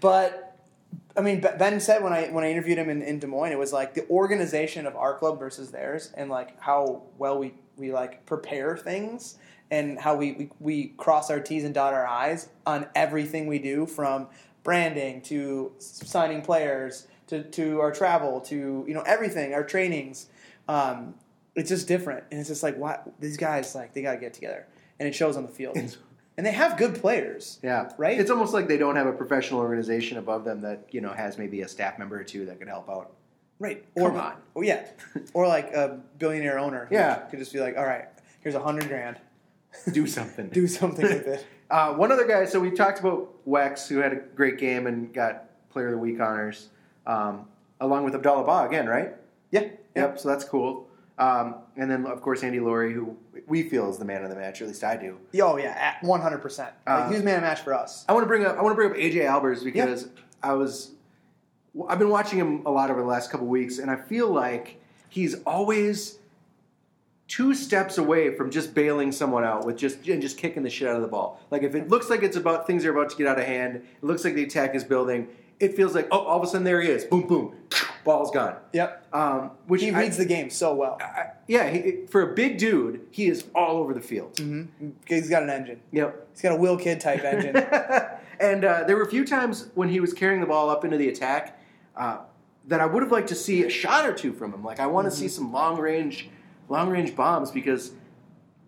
[0.00, 0.58] but
[1.16, 3.58] I mean, Ben said when I when I interviewed him in, in Des Moines, it
[3.58, 7.92] was like the organization of our club versus theirs, and like how well we we
[7.92, 9.36] like prepare things,
[9.72, 13.58] and how we we, we cross our T's and dot our I's on everything we
[13.58, 14.28] do, from
[14.62, 20.26] branding to signing players to, to our travel to you know everything, our trainings.
[20.68, 21.14] Um,
[21.56, 24.34] it's just different, and it's just like why these guys like they got to get
[24.34, 24.66] together,
[25.00, 25.76] and it shows on the field.
[26.34, 27.58] And they have good players.
[27.62, 28.18] Yeah, Right?
[28.18, 31.36] It's almost like they don't have a professional organization above them that you know has
[31.36, 33.12] maybe a staff member or two that could help out.
[33.58, 33.84] Right.
[33.94, 34.36] Come or, on.
[34.56, 34.86] Oh, yeah.
[35.34, 36.88] or like a billionaire owner.
[36.90, 37.16] Yeah.
[37.30, 38.06] Could just be like, all right,
[38.40, 39.18] here's a hundred grand.
[39.92, 40.48] Do something.
[40.48, 41.46] Do something with it.
[41.72, 42.44] Uh, one other guy.
[42.44, 45.98] So we talked about Wex, who had a great game and got Player of the
[45.98, 46.68] Week honors,
[47.06, 47.46] um,
[47.80, 49.14] along with Abdallah Ba again, right?
[49.50, 49.68] Yeah.
[49.96, 50.18] Yep.
[50.18, 50.86] So that's cool.
[51.16, 54.36] Um, and then of course Andy Laurie, who we feel is the man of the
[54.36, 55.16] match, or at least I do.
[55.40, 56.74] Oh yeah, one hundred percent.
[56.86, 58.04] Uh, Like he was man of the match for us.
[58.06, 60.08] I want to bring up I want to bring up AJ Albers because
[60.42, 60.90] I was
[61.88, 64.78] I've been watching him a lot over the last couple weeks, and I feel like
[65.08, 66.18] he's always
[67.32, 70.86] two steps away from just bailing someone out with just and just kicking the shit
[70.86, 71.40] out of the ball.
[71.50, 73.76] Like if it looks like it's about things are about to get out of hand,
[73.76, 75.28] it looks like the attack is building.
[75.58, 77.54] It feels like oh, all of a sudden there he is, boom, boom,
[78.04, 78.56] ball's gone.
[78.74, 79.06] Yep.
[79.14, 80.98] Um, which He I- reads the game so well.
[81.00, 84.34] I- yeah, he, for a big dude, he is all over the field.
[84.34, 84.90] Mm-hmm.
[85.06, 85.80] He's got an engine.
[85.90, 86.28] Yep.
[86.32, 87.56] He's got a Will Kid type engine.
[88.40, 90.98] and uh, there were a few times when he was carrying the ball up into
[90.98, 91.58] the attack
[91.96, 92.18] uh,
[92.68, 94.62] that I would have liked to see a shot or two from him.
[94.62, 96.28] Like I want to see some long range,
[96.72, 97.92] long range bombs because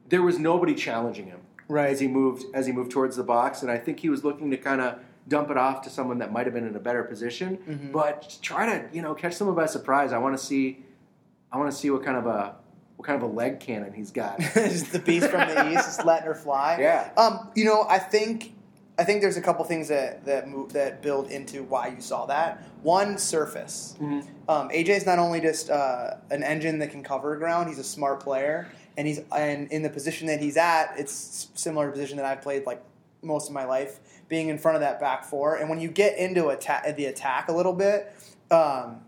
[0.09, 1.89] there was nobody challenging him Right.
[1.91, 4.51] as he moved as he moved towards the box, and I think he was looking
[4.51, 7.03] to kind of dump it off to someone that might have been in a better
[7.03, 7.57] position.
[7.57, 7.91] Mm-hmm.
[7.91, 10.13] But try to you know catch someone by surprise.
[10.13, 10.85] I want to see,
[11.51, 12.57] I want to see what kind of a
[12.97, 14.37] what kind of a leg cannon he's got.
[14.39, 16.77] the beast from the east, just letting her fly.
[16.79, 17.11] Yeah.
[17.17, 18.53] Um, you know, I think
[18.97, 22.27] I think there's a couple things that that move, that build into why you saw
[22.27, 22.63] that.
[22.83, 23.97] One, surface.
[24.01, 24.21] Mm-hmm.
[24.49, 27.85] Um, AJ is not only just uh, an engine that can cover ground; he's a
[27.85, 31.95] smart player, and he's and in the position that he's at, it's similar to the
[31.95, 32.83] position that I've played like
[33.23, 35.57] most of my life, being in front of that back four.
[35.57, 38.13] And when you get into atta- the attack a little bit.
[38.51, 39.01] Um,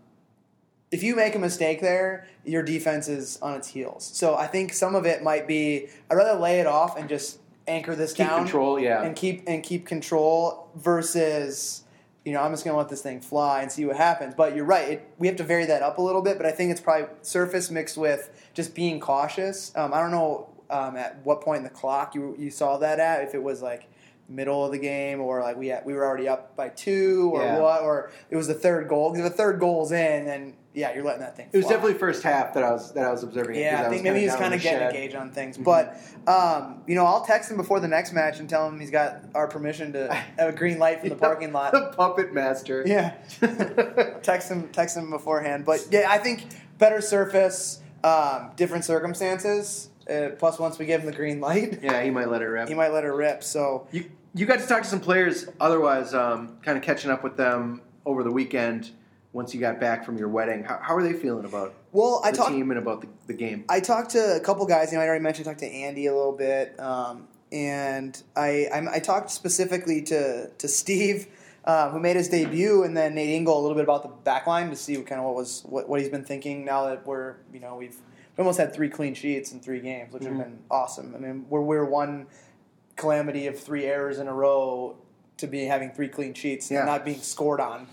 [0.89, 4.09] if you make a mistake there, your defense is on its heels.
[4.13, 7.39] So I think some of it might be I'd rather lay it off and just
[7.67, 9.03] anchor this Keep down, control, yeah.
[9.03, 11.83] and keep and keep control versus
[12.25, 14.33] you know I'm just to let this thing fly and see what happens.
[14.35, 16.37] But you're right, it, we have to vary that up a little bit.
[16.37, 19.71] But I think it's probably surface mixed with just being cautious.
[19.75, 22.99] Um, I don't know um, at what point in the clock you you saw that
[22.99, 23.87] at if it was like
[24.29, 27.41] middle of the game or like we had, we were already up by two or
[27.41, 27.59] Yeah.
[27.59, 31.03] what or it was the third goal because the third goal's in then yeah you're
[31.03, 31.73] letting that thing It was fly.
[31.75, 33.55] definitely first half that I was that I was observing.
[33.55, 35.57] it, yeah I was think maybe kinda he's kind of getting a gauge on things
[35.57, 35.63] Mm-hmm.
[35.63, 35.97] but
[36.31, 39.23] um, you know I'll text him before the next match and tell him he's got
[39.33, 42.83] our permission to have a green light from the parking lot the puppet master.
[42.85, 43.15] yeah
[44.21, 46.45] text him text him beforehand but yeah I think
[46.77, 52.01] better surface um, different circumstances uh, plus once we give him the green light yeah,
[52.03, 52.67] he might let it rip.
[52.69, 55.47] he might let her rip so You you got to talk to some players.
[55.59, 58.91] Otherwise, um, kind of catching up with them over the weekend
[59.37, 60.63] once you got back from your wedding.
[60.63, 63.33] How, how are they feeling about well I the talked team and about the, the
[63.33, 63.65] game?
[63.69, 64.91] I talked to a couple guys.
[64.91, 68.65] You know, I already mentioned I talked to Andy a little bit, um, and I,
[68.73, 71.27] I I talked specifically to to Steve,
[71.65, 74.47] uh, who made his debut, and then Nate Engel a little bit about the back
[74.47, 77.05] line to see what kind of what was what, what he's been thinking now that
[77.05, 77.95] we're you know we've
[78.35, 80.37] we almost had three clean sheets in three games, which Mm-hmm.
[80.37, 81.13] have been awesome.
[81.15, 82.25] I mean, we're we're one
[82.95, 84.95] calamity of three errors in a row
[85.37, 86.79] to be having three clean sheets Yeah.
[86.79, 87.85] and not being scored on.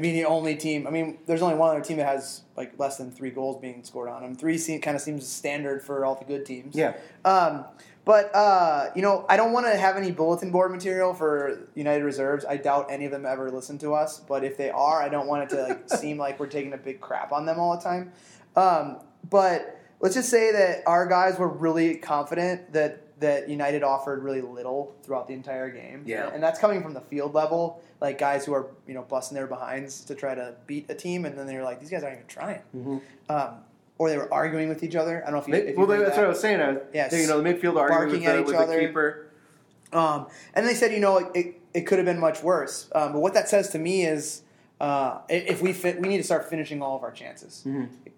[0.00, 0.86] I mean, the only team.
[0.86, 3.84] I mean, there's only one other team that has like less than three goals being
[3.84, 4.34] scored on them.
[4.34, 6.74] Three seem, kind of seems standard for all the good teams.
[6.74, 6.96] Yeah.
[7.22, 7.66] Um,
[8.06, 12.02] but uh, you know, I don't want to have any bulletin board material for United
[12.02, 12.46] Reserves.
[12.46, 14.20] I doubt any of them ever listen to us.
[14.20, 16.78] But if they are, I don't want it to like seem like we're taking a
[16.78, 18.12] big crap on them all the time.
[18.56, 24.22] Um, but let's just say that our guys were really confident that that United offered
[24.22, 26.02] really little throughout the entire game.
[26.06, 26.30] Yeah.
[26.32, 29.46] and that's coming from the field level, like guys who are you know busting their
[29.46, 32.26] behinds to try to beat a team, and then they're like, these guys aren't even
[32.26, 32.60] trying.
[32.76, 32.98] Mm-hmm.
[33.28, 33.54] Um,
[33.98, 35.22] or they were arguing with each other.
[35.26, 35.54] I don't know if you.
[35.54, 36.16] If you well, that's that.
[36.16, 36.60] what I was saying.
[36.60, 37.12] I, Yes.
[37.12, 38.80] you know, the midfield arguing with, the, each with other.
[38.80, 39.26] the keeper.
[39.92, 42.88] Um, and they said, you know, it, it, it could have been much worse.
[42.94, 44.42] Um, but what that says to me is,
[44.80, 47.66] uh, if we fit, we need to start finishing all of our chances.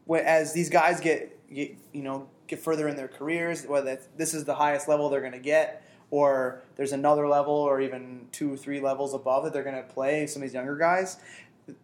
[0.09, 4.35] Wh- As these guys get, get, you know, get further in their careers, whether this
[4.35, 8.57] is the highest level they're going to get, or there's another level, or even two,
[8.57, 10.27] three levels above that they're going to play.
[10.27, 11.19] Some of these younger guys,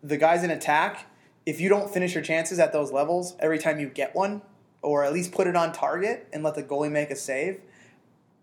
[0.02, 1.06] the guys in attack,
[1.46, 4.42] if you don't finish your chances at those levels every time you get one,
[4.82, 7.60] or at least put it on target and let the goalie make a save,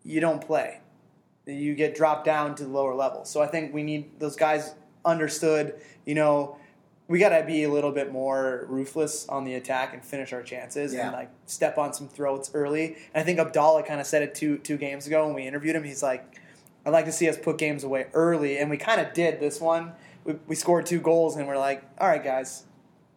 [0.03, 0.79] you don't play
[1.47, 3.25] you get dropped down to the lower level.
[3.25, 6.57] So I think we need those guys understood, you know,
[7.07, 10.41] we got to be a little bit more ruthless on the attack and finish our
[10.41, 11.07] chances Yeah.
[11.07, 12.95] and like step on some throats early.
[13.13, 15.75] And I think Abdallah kind of said it two two games ago when we interviewed
[15.75, 15.83] him.
[15.83, 16.39] He's like,
[16.85, 19.59] I'd like to see us put games away early, and we kind of did this
[19.61, 19.93] one.
[20.23, 22.63] We, we scored two goals, and we're like, all right, guys,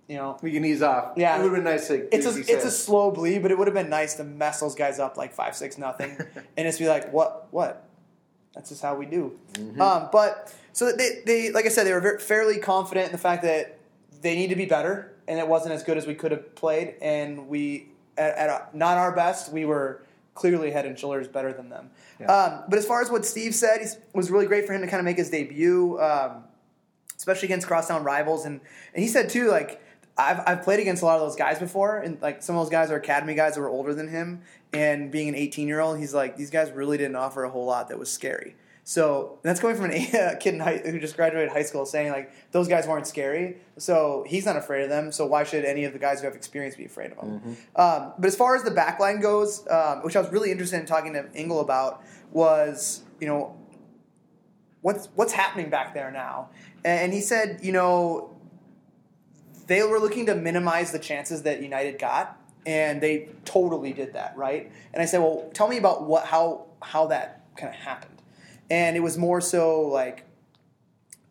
[0.09, 1.13] you know, We can ease off.
[1.17, 1.35] Yeah.
[1.37, 2.15] it would have been nice to.
[2.15, 4.75] it's a it's a slow bleed, but it would have been nice to mess those
[4.75, 6.17] guys up like five six nothing,
[6.57, 7.89] and just be like, what what?
[8.55, 9.39] That's just how we do.
[9.55, 9.81] Mm-hmm.
[9.81, 13.19] Um, but so they they like I said, they were very, fairly confident in the
[13.19, 13.78] fact that
[14.21, 16.95] they need to be better, and it wasn't as good as we could have played,
[17.01, 20.03] and we at, at a, not our best, we were
[20.35, 21.91] clearly head and shoulders better than them.
[22.21, 22.27] Yeah.
[22.33, 24.87] Um, but as far as what Steve said, it was really great for him to
[24.87, 25.99] kind of make his debut.
[26.01, 26.45] Um,
[27.19, 28.47] especially against crosstown rivals.
[28.47, 28.61] And,
[28.95, 29.83] and he said too, like
[30.17, 32.71] I've I've played against a lot of those guys before, and like some of those
[32.71, 34.43] guys are academy guys that were older than him.
[34.73, 37.67] And being an 18 year old, he's like these guys really didn't offer a whole
[37.67, 38.57] lot that was scary.
[38.89, 42.11] So that's coming from an, a kid in high, who just graduated high school saying
[42.11, 43.59] like those guys weren't scary.
[43.77, 45.13] So he's not afraid of them.
[45.13, 47.57] So why should any of the guys who have experience be afraid of them?
[47.77, 50.81] Um, but as far as the back line goes, um, which I was really interested
[50.81, 53.59] in talking to Engel about, was you know
[54.81, 56.49] what's what's happening back there now?
[56.83, 58.35] And he said, you know,
[59.67, 64.35] they were looking to minimize the chances that United got, and they totally did that,
[64.35, 64.73] right?
[64.95, 68.18] And I said, well, tell me about what how how that kind of happened.
[68.71, 70.25] And it was more so like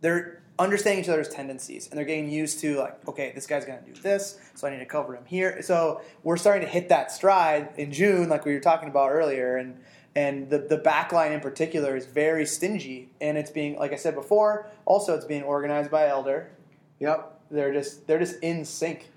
[0.02, 3.78] they're understanding each other's tendencies and they're getting used to like okay this guy's going
[3.80, 5.62] to do this so i need to cover him here.
[5.62, 9.58] So we're starting to hit that stride in june like we were talking about earlier
[9.58, 9.80] and
[10.16, 13.96] and the, the back line in particular is very stingy and it's being like i
[13.96, 16.50] said before also it's being organized by elder.
[17.00, 17.40] Yep.
[17.52, 19.12] they're just they're just in sync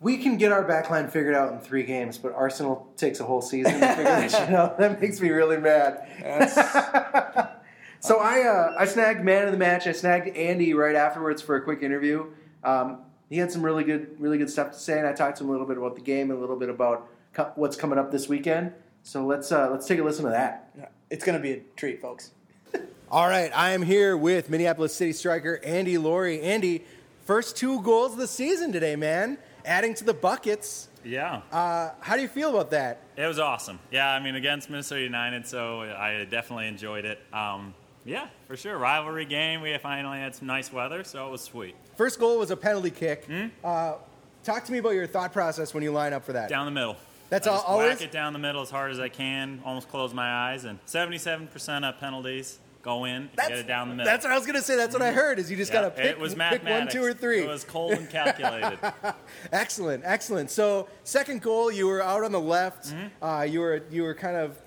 [0.00, 3.42] We can get our backline figured out in three games, but Arsenal takes a whole
[3.42, 4.78] season to figure that shit out.
[4.78, 6.06] That makes me really mad.
[8.00, 9.86] so I uh, I snagged man of the match.
[9.88, 12.26] I snagged Andy right afterwards for a quick interview.
[12.62, 15.44] Um, he had some really good really good stuff to say, and I talked to
[15.44, 17.98] him a little bit about the game and a little bit about co- what's coming
[17.98, 18.72] up this weekend.
[19.02, 20.92] So let's uh, let's take a listen to that.
[21.10, 22.32] it's going to be a treat folks
[23.10, 26.42] All right, I am here with Minneapolis City striker Andy Laurie.
[26.42, 26.84] Andy,
[27.24, 29.38] first two goals of the season today, man.
[29.68, 30.88] Adding to the buckets.
[31.04, 33.02] Yeah, Uh, how do you feel about that?
[33.16, 33.78] it was awesome.
[33.90, 37.20] Yeah, I mean against Minnesota United, so I definitely enjoyed it.
[37.32, 38.76] Um, yeah, for sure.
[38.78, 39.60] Rivalry game.
[39.60, 41.76] We finally had some nice weather, so it was sweet.
[41.96, 43.26] First goal was a penalty kick.
[43.26, 43.46] Hmm?
[43.62, 43.94] Uh,
[44.42, 46.48] talk to me about your thought process when you line up for that.
[46.48, 46.96] Down the middle.
[47.28, 47.90] That's I all- always?
[47.90, 49.60] whack it down the middle as hard as I can.
[49.66, 53.22] Almost close my eyes, and 77% of penalties go in.
[53.24, 54.10] You get it down the middle.
[54.10, 54.76] That's what I was gonna say.
[54.76, 55.38] That's what I heard.
[55.38, 57.42] Is you just Yeah, gotta pick, it was pick one, two, or three.
[57.42, 58.78] It was cold and calculated.
[59.52, 60.50] excellent, excellent.
[60.50, 62.86] So second goal, you were out on the left.
[62.88, 63.24] Mm-hmm.
[63.24, 64.58] Uh, you were you were kind of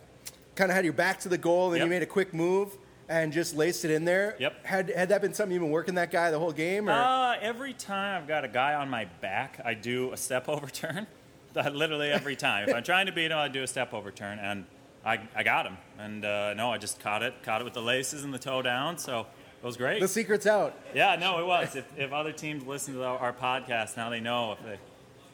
[0.56, 1.86] kind of had your back to the goal, and Yep.
[1.86, 2.78] you made a quick move
[3.10, 4.36] and just laced it in there.
[4.40, 4.66] Yep.
[4.66, 6.90] Had had that been something you've been working that guy the whole game?
[6.90, 6.94] Or?
[6.94, 11.08] Uh, every time I've got a guy on my back, I do a step overturn.
[11.56, 12.70] Uh, Literally every time.
[12.70, 14.66] if I'm trying to beat him, I do a step overturn, and
[15.04, 15.78] I, I got him.
[16.02, 18.62] And uh, no, I just caught it, caught it with the laces and the toe
[18.62, 18.98] down.
[18.98, 19.22] So
[19.62, 20.00] it was great.
[20.02, 20.74] the secret's out.
[20.96, 21.76] yeah, no, it was.
[21.76, 24.54] If, if other teams listen to our, podcast, now they know.
[24.54, 24.78] If they,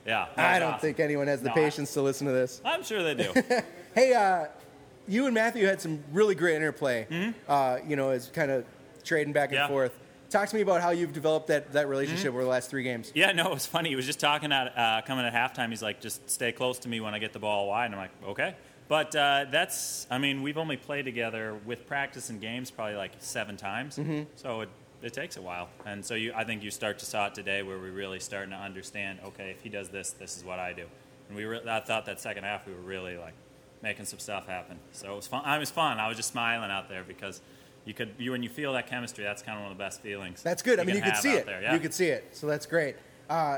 [0.05, 0.81] yeah, I don't awesome.
[0.81, 2.61] think anyone has the No, I- patience to listen to this.
[2.65, 3.33] I'm sure they do.
[3.95, 4.45] Hey, uh,
[5.07, 7.07] you and Matthew had some really great interplay.
[7.09, 7.31] Mm-hmm.
[7.51, 8.63] Uh, you know, as kind of
[9.03, 9.67] trading back and Yeah.
[9.67, 9.97] forth.
[10.29, 13.11] Talk to me about how you've developed that, that relationship over the last three games.
[13.15, 13.89] Yeah, no, it was funny.
[13.89, 15.69] He was just talking at uh, coming at halftime.
[15.69, 17.85] He's like, just stay close to me when I get the ball wide.
[17.85, 18.55] And I'm like, okay.
[18.87, 23.11] But uh, that's, I mean, we've only played together with practice and games probably like
[23.19, 23.99] seven times.
[24.35, 24.69] So it,
[25.01, 25.69] it takes a while.
[25.85, 28.51] And so you, I think you start to saw it today where we're really starting
[28.51, 30.85] to understand, okay, if he does this, this is what I do.
[31.27, 33.33] And we re- I thought that second half we were really like
[33.83, 34.79] making some stuff happen.
[34.93, 35.41] So it was fun.
[35.45, 35.99] I was fun.
[35.99, 37.41] I was just smiling out there because
[37.83, 40.01] you could, you when you feel that chemistry, that's kind of one of the best
[40.01, 40.41] feelings.
[40.41, 40.79] That's good.
[40.79, 41.45] I mean, you could see it.
[41.45, 41.61] There.
[41.61, 41.73] Yeah.
[41.73, 42.29] You could see it.
[42.31, 42.95] So that's great.
[43.29, 43.57] Uh,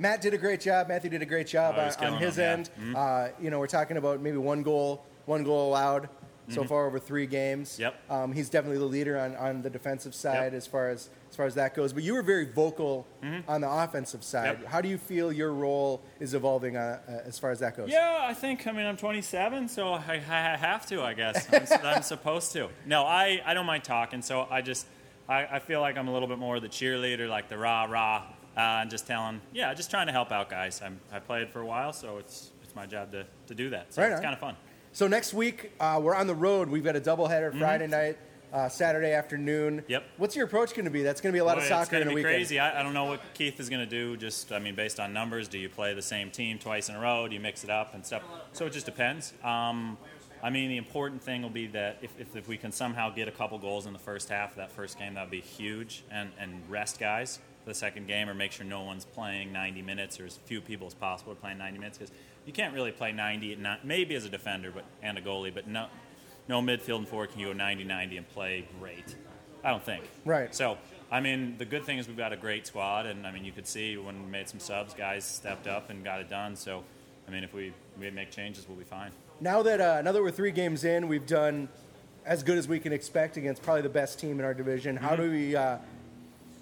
[0.00, 0.88] Matt did a great job.
[0.88, 2.70] Matthew did a great job Oh, on, on killing his them, end.
[2.76, 2.84] yeah.
[2.84, 2.96] Mm-hmm.
[2.96, 6.08] Uh, you know, we're talking about maybe one goal, one goal allowed.
[6.48, 7.78] so far over three games.
[7.78, 7.94] Yep.
[8.10, 10.54] Um, he's definitely the leader on, on the defensive side Yep.
[10.54, 11.92] as far as as far as that goes.
[11.92, 13.06] But you were very vocal
[13.46, 14.58] on the offensive side.
[14.62, 14.66] Yep.
[14.66, 17.88] How do you feel your role is evolving uh, uh, as far as that goes?
[17.88, 18.66] Yeah, I think.
[18.66, 21.02] I mean, I'm 27, so I, I have to.
[21.02, 22.68] I guess I'm, I'm supposed to.
[22.84, 24.20] No, I, I don't mind talking.
[24.20, 24.88] So I just
[25.28, 28.24] I, I feel like I'm a little bit more the cheerleader, like the rah rah,
[28.56, 29.40] uh, and just telling.
[29.52, 30.80] Yeah, just trying to help out guys.
[30.84, 33.92] I'm, I played for a while, so it's it's my job to, to do that.
[33.92, 34.56] So Right it's kind of fun.
[34.92, 36.68] So next week uh, we're on the road.
[36.68, 38.16] We've got a doubleheader Friday night,
[38.52, 39.78] uh, Saturday afternoon.
[39.78, 39.90] Mm-hmm.
[39.90, 40.04] Yep.
[40.18, 41.02] What's your approach going to be?
[41.02, 42.34] That's going to be a lot Boy, of soccer in a be weekend.
[42.34, 42.60] crazy.
[42.60, 44.16] I, I don't know what Keith is going to do.
[44.16, 47.00] Just, I mean, based on numbers, do you play the same team twice in a
[47.00, 47.26] row?
[47.26, 48.22] Do you mix it up and stuff?
[48.52, 49.32] So it just depends.
[49.42, 49.98] Um,
[50.42, 53.26] I mean, the important thing will be that if, if, if we can somehow get
[53.28, 56.04] a couple goals in the first half of that first game, that would be huge.
[56.10, 60.18] And, and rest guys the second game, or make sure no one's playing 90 minutes,
[60.20, 62.12] or as few people as possible are playing 90 minutes, because
[62.46, 65.52] you can't really play 90, at ni- maybe as a defender, but and a goalie,
[65.54, 65.86] but no,
[66.48, 69.14] no midfield and forward can go 90-90 and play great.
[69.62, 70.04] I don't think.
[70.24, 70.54] Right.
[70.54, 70.78] So,
[71.10, 73.52] I mean, the good thing is we've got a great squad, and I mean, you
[73.52, 76.56] could see when we made some subs, guys stepped up and got it done.
[76.56, 76.82] So,
[77.28, 79.10] I mean, if we, we make changes, we'll be fine.
[79.42, 81.68] Now that uh, now that we're three games in, we've done
[82.26, 84.96] as good as we can expect against probably the best team in our division.
[84.96, 85.22] How Mm-hmm.
[85.22, 85.56] do we?
[85.56, 85.76] Uh,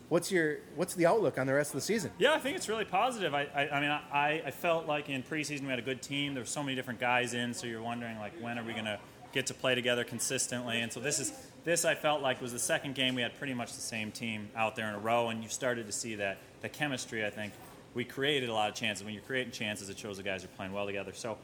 [0.09, 2.11] what's your what's the outlook on the rest of the season?
[2.19, 3.35] Yeah, I think it's really positive.
[3.35, 6.35] I, I, I mean, I, I felt like in preseason we had a good team.
[6.35, 8.85] There were so many different guys in, so you're wondering like when are we going
[8.87, 8.99] to
[9.33, 10.81] get to play together consistently?
[10.81, 11.33] And so this is
[11.65, 14.49] this I felt like was the second game we had pretty much the same team
[14.57, 17.25] out there in a row, and you started to see that the chemistry.
[17.27, 17.53] I think
[17.95, 19.05] we created a lot of chances.
[19.05, 21.13] When you're creating chances, it shows the guys are playing well together.
[21.15, 21.37] So,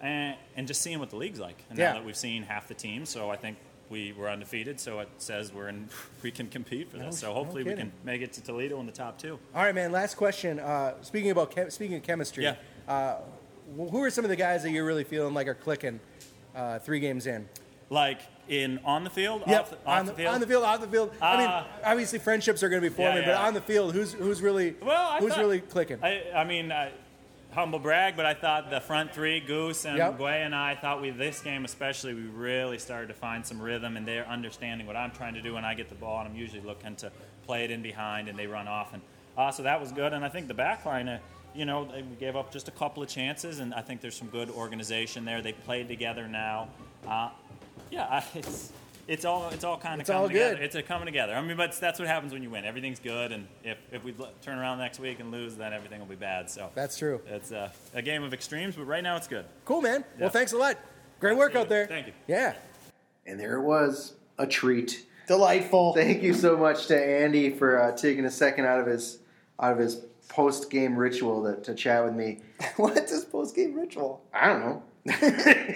[0.00, 1.62] and, and just seeing what the league's like.
[1.70, 1.88] And Yeah.
[1.92, 3.58] now that we've seen half the team, so I think.
[3.90, 5.88] We were undefeated, so it says we're in.
[6.22, 7.20] We can compete for this.
[7.20, 9.38] so no hopefully we can make it to Toledo in the top two.
[9.54, 9.92] All right, man.
[9.92, 10.58] Last question.
[10.60, 12.56] Uh, speaking about chem- speaking of chemistry, Yeah.
[12.86, 13.16] uh,
[13.76, 16.00] who are some of the guys that you're really feeling like are clicking
[16.54, 17.48] uh, three games in?
[17.90, 20.34] Like in on the field, Yep, off, the, off on, the the, field.
[20.34, 21.10] on the field, off the field.
[21.22, 23.46] I mean, Uh, obviously friendships are going to be forming, but yeah.
[23.46, 25.98] on the field, who's who's really Well, I who's thought- really clicking?
[26.02, 26.90] I, I mean, I,
[27.58, 30.18] humble brag, but I thought the front three, Goose and Yep.
[30.18, 33.96] Guay and I, thought we this game especially, we really started to find some rhythm,
[33.96, 36.36] and they're understanding what I'm trying to do when I get the ball, and I'm
[36.36, 37.10] usually looking to
[37.46, 39.02] play it in behind, and they run off, and
[39.36, 40.12] uh, so that was good.
[40.12, 41.18] And I think the back line, uh,
[41.52, 44.28] you know, they gave up just a couple of chances, and I think there's some
[44.28, 45.42] good organization there.
[45.42, 46.68] They played together now.
[47.08, 47.30] Uh,
[47.90, 48.72] yeah, it's.
[49.08, 50.54] It's all it's all kind of It's coming all together.
[50.56, 50.64] good.
[50.64, 51.34] It's a coming together.
[51.34, 52.64] I mean, but that's what happens when you win.
[52.66, 56.06] Everything's good, and if, if we turn around next week and lose, then everything will
[56.06, 56.50] be bad.
[56.50, 57.20] So That's true.
[57.26, 59.46] it's a, a game of extremes, but right now it's good.
[59.64, 60.04] Cool, man.
[60.20, 60.76] Well, thanks a lot.
[61.20, 61.86] Great work out there.
[61.86, 62.12] Thank you.
[62.26, 62.54] Yeah.
[63.26, 65.06] And there it was, a treat.
[65.26, 65.94] Delightful.
[65.94, 69.18] Thank you so much to Andy for uh, taking a second out of his
[69.60, 72.40] out of his post game ritual to, to chat with me.
[72.76, 74.22] What's this post game ritual?
[74.32, 74.82] I don't know.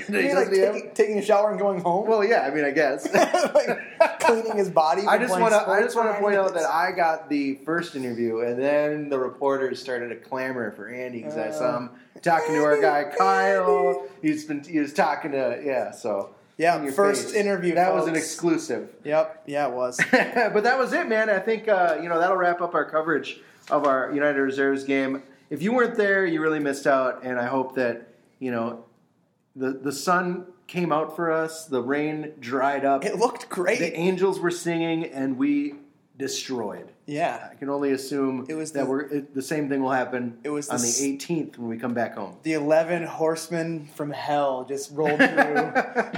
[0.09, 2.07] You mean like Doesn't he have- taking, taking a shower and going home?
[2.09, 3.07] well, yeah, I mean, I guess.
[3.55, 5.03] like cleaning his body.
[5.07, 5.69] I just want to.
[5.69, 6.65] I just want to point 90 out that?
[6.67, 11.37] I got the first interview, and then the reporters started to clamor for Andy because
[11.39, 11.91] I saw him
[12.23, 14.07] talking to our guy Kyle.
[14.21, 15.93] He's been he was talking to yeah.
[15.93, 17.35] So Yeah, first face.
[17.35, 18.89] interview, That was an exclusive.
[19.05, 19.45] Yep.
[19.47, 19.99] Yeah, it was.
[20.11, 21.31] but that was it, man.
[21.31, 25.23] I think uh, you know that'll wrap up our coverage of our United Reserves game.
[25.49, 28.09] If you weren't there, you really missed out, and I hope that
[28.41, 28.85] you know
[29.57, 33.79] the the sun came out for us, the rain dried up, it looked great.
[33.79, 35.75] the angels were singing, and we
[36.19, 36.89] destroyed.
[37.07, 37.49] yeah.
[37.51, 40.39] I can only assume It was that the- we're it, the same thing will happen.
[40.45, 42.37] It was on the the 18th when we come back home.
[42.43, 45.73] The eleven horsemen from hell just rolled through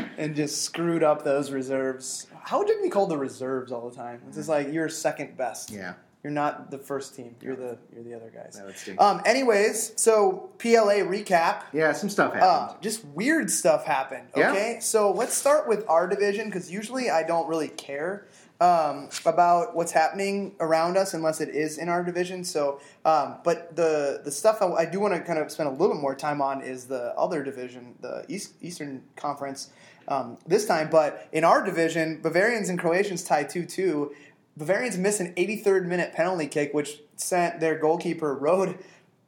[0.18, 2.27] and just screwed up those reserves.
[2.42, 4.20] How did we call the reserves all the time?
[4.27, 4.53] It's just mm.
[4.53, 5.70] like you're second best.
[5.70, 5.94] Yeah.
[6.25, 7.37] You're not the first team.
[7.43, 8.57] You're the you're the other guys.
[8.57, 8.99] That would stink.
[8.99, 9.21] Um.
[9.27, 11.65] Anyways, so PLA recap.
[11.75, 12.51] Yeah, some stuff happened.
[12.51, 14.29] Uh, just weird stuff happened.
[14.35, 14.51] Yeah.
[14.51, 18.27] Okay, so let's start with our division because usually I don't really care
[18.59, 22.43] um, about what's happening around us unless it is in our division.
[22.43, 25.73] So, um, but the the stuff I, I do want to kind of spend a
[25.73, 29.71] little bit more time on is the other division, the East, Eastern Conference.
[30.07, 34.15] Um, this time, but in our division, Bavarians and Croatians tie two two.
[34.57, 38.79] Bavarians miss an 83rd minute penalty kick, which sent their goalkeeper Rode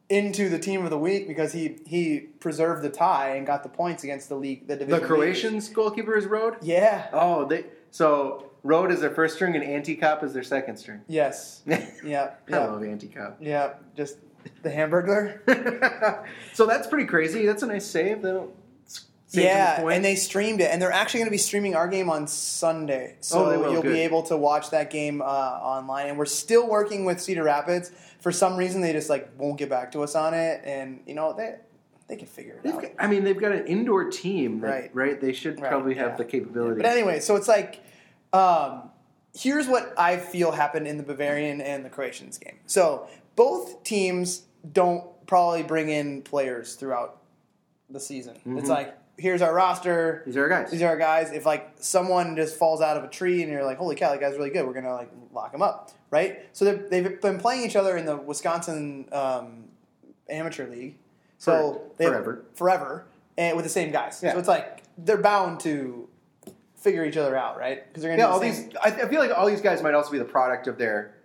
[0.09, 3.69] into the team of the week because he he preserved the tie and got the
[3.69, 4.67] points against the league.
[4.67, 5.01] The division.
[5.01, 5.05] the.
[5.07, 6.55] Croatians goalkeeper is Rode.
[6.61, 7.07] Yeah.
[7.11, 11.01] Oh, they so Rode is their first string and Anti-Cop is their second string.
[11.07, 11.61] Yes.
[11.67, 12.31] Yeah.
[12.47, 12.67] I Yeah.
[12.67, 13.37] love Anti-Cop.
[13.41, 13.73] Yeah.
[13.97, 14.17] Just
[14.63, 16.25] the Hamburglar.
[16.53, 17.45] so that's pretty crazy.
[17.45, 18.21] That's a nice save.
[18.21, 18.51] They don't
[19.31, 19.95] yeah, points.
[19.95, 23.17] and they streamed it, and they're actually going to be streaming our game on Sunday,
[23.19, 23.93] so Oh, will, you'll good.
[23.93, 26.07] be able to watch that game uh, online.
[26.07, 27.91] And we're still working with Cedar Rapids.
[28.21, 31.13] For some reason, they just like won't get back to us on it, and you
[31.13, 31.55] know they
[32.07, 32.81] they can figure it They've out.
[32.83, 34.91] got, I mean, they've got an indoor team, that, Right.
[34.95, 35.19] right?
[35.21, 36.15] They should Right, probably have yeah.
[36.17, 36.77] the capability.
[36.81, 37.81] But anyway, so it's like,
[38.31, 38.89] um,
[39.37, 42.59] here's what I feel happened in the Bavarian and the Croatians game.
[42.65, 47.21] So both teams don't probably bring in players throughout
[47.89, 48.37] the season.
[48.57, 50.23] It's like, here's our roster.
[50.25, 50.71] These are our guys.
[50.71, 51.31] These are our guys.
[51.31, 54.19] If like someone just falls out of a tree and you're like, holy cow, that
[54.19, 56.47] guy's really good, we're gonna like lock him up, right?
[56.53, 59.65] So they've been playing each other in the Wisconsin um,
[60.29, 60.97] amateur league,
[61.37, 62.45] so For- forever.
[62.55, 63.05] forever,
[63.37, 64.21] and with the same guys.
[64.23, 64.33] Yeah.
[64.33, 66.07] So it's like they're bound to
[66.75, 67.85] figure each other out, right?
[67.87, 68.69] Because they're gonna yeah, all the these.
[68.83, 71.15] I, I feel like all these guys might also be the product of their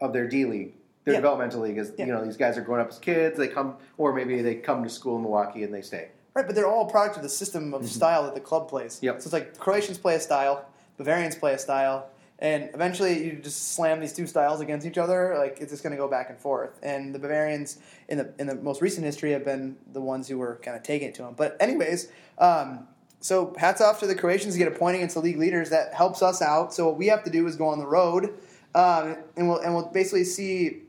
[0.00, 0.74] of their D league,
[1.04, 1.20] their Yeah.
[1.20, 1.78] developmental league.
[1.78, 2.06] Is Yeah.
[2.06, 3.36] you know these guys are growing up as kids.
[3.38, 6.08] They come, or maybe they come to school in Milwaukee and they stay.
[6.34, 8.96] Right, but they're all a product of the system of style that the club plays.
[8.96, 9.06] Mm-hmm.
[9.06, 9.20] Yep.
[9.20, 10.66] So it's like Croatians play a style,
[10.96, 12.08] Bavarians play a style,
[12.40, 15.36] and eventually you just slam these two styles against each other.
[15.38, 16.78] Like it's just going to go back and forth.
[16.82, 17.78] And the Bavarians
[18.08, 20.82] in the in the most recent history have been the ones who were kind of
[20.82, 21.34] taking it to them.
[21.36, 22.88] But anyways, um,
[23.20, 25.70] so hats off to the Croatians to get a point against the league leaders.
[25.70, 26.74] That helps us out.
[26.74, 28.34] So what we have to do is go on the road,
[28.74, 30.82] um, and we'll and we'll basically see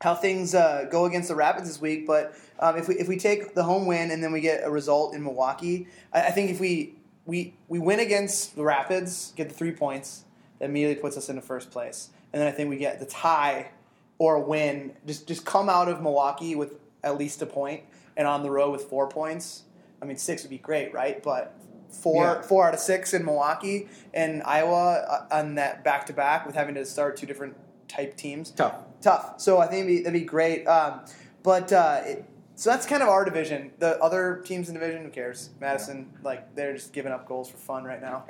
[0.00, 2.06] how things uh, go against the Rapids this week.
[2.06, 4.70] But um, if we if we take the home win and then we get a
[4.70, 6.94] result in Milwaukee, I, I think if we
[7.26, 10.24] we we win against the Rapids, get the three points,
[10.58, 12.10] that immediately puts us into first place.
[12.32, 13.70] And then I think we get the tie
[14.18, 14.92] or a win.
[15.06, 17.82] Just just come out of Milwaukee with at least a point,
[18.16, 19.64] and on the road with four points.
[20.02, 21.22] I mean, six would be great, right?
[21.22, 21.54] But
[21.90, 22.42] four Yeah.
[22.42, 26.54] four out of six in Milwaukee and Iowa uh, on that back to back with
[26.54, 27.56] having to start two different
[27.88, 28.76] type teams Tough.
[29.02, 29.40] tough.
[29.40, 30.66] So I think it'd be, that'd be great.
[30.66, 31.00] Um,
[31.42, 32.24] but uh, it,
[32.60, 33.70] so that's kind of our division.
[33.78, 35.48] The other teams in the division, who cares?
[35.60, 38.26] Madison, like they're just giving up goals for fun right now.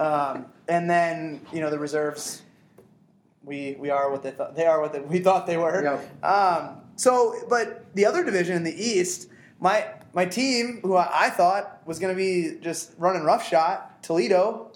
[0.00, 2.40] Um, and then you know the reserves,
[3.42, 5.82] we we are what they thought they are what they, we thought they were.
[5.82, 6.24] Yep.
[6.24, 9.28] Um, so, but the other division in the East,
[9.60, 14.72] my my team, who I, I thought was going to be just running roughshod, Toledo,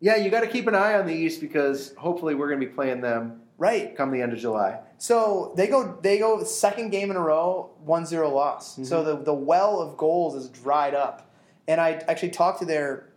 [0.00, 2.66] Yeah, you got to keep an eye on the East because hopefully we're going to
[2.66, 3.94] be playing them right?
[3.96, 4.80] come the end of July.
[4.98, 8.72] So they go they go second game in a row, 1-0 loss.
[8.72, 8.84] Mm-hmm.
[8.84, 11.30] So the the well of goals is dried up.
[11.68, 13.08] And I actually talked to their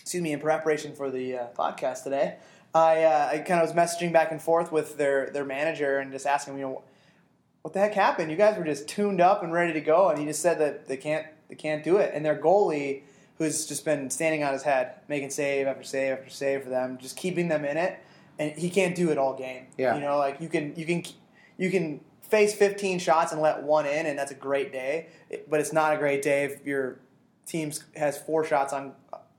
[0.00, 2.36] excuse me in preparation for the uh, podcast today.
[2.74, 6.10] I uh, I kind of was messaging back and forth with their their manager and
[6.10, 6.82] just asking, you know,
[7.62, 8.32] what the heck happened?
[8.32, 10.88] You guys were just tuned up and ready to go, and he just said that
[10.88, 12.10] they can't they can't do it.
[12.12, 13.02] And their goalie,
[13.38, 16.98] who's just been standing on his head, making save after save after save for them,
[16.98, 18.00] just keeping them in it,
[18.38, 19.66] and he can't do it all game.
[19.78, 19.94] Yeah.
[19.94, 21.02] you know, like you can you can
[21.58, 25.08] you can face 15 shots and let one in, and that's a great day.
[25.48, 27.00] But it's not a great day if your
[27.46, 28.92] team has four shots on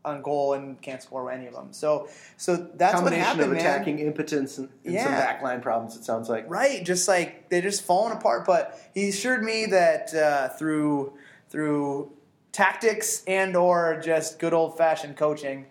[0.06, 1.68] on goal and can't score any of them.
[1.74, 3.60] So so that's what Combination happened, of man.
[3.60, 5.38] attacking impotence and, and some Yeah.
[5.42, 5.98] backline problems.
[5.98, 6.46] It sounds like.
[6.50, 8.46] Right, just like they're just falling apart.
[8.46, 11.14] But he assured me that uh, through
[11.50, 12.12] through
[12.54, 15.66] tactics and or just good old fashioned coaching,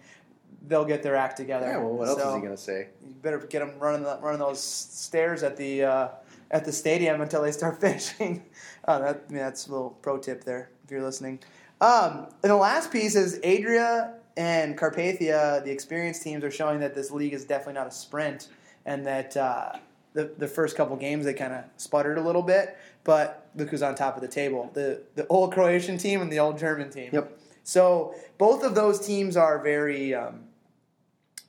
[0.69, 1.67] they'll get their act together.
[1.67, 1.79] Yeah.
[1.79, 2.89] Well, what else So is he going to say?
[3.07, 6.09] You better get them running the, running those stairs at the uh,
[6.51, 8.45] at the stadium until they start finishing.
[8.87, 11.41] Uh, that, I mean, that's a little pro tip there if you're listening.
[11.81, 16.95] Um, and the last piece is Adria and Carpathia, the experienced teams, are showing that
[16.95, 18.49] this league is definitely not a sprint,
[18.85, 19.73] and that uh,
[20.13, 22.77] the the first couple games they kind of sputtered a little bit.
[23.05, 26.39] But look who's on top of the table: the the old Croatian team and the
[26.39, 27.11] old German team.
[27.13, 27.39] Yep.
[27.63, 30.45] So both of those teams are very um,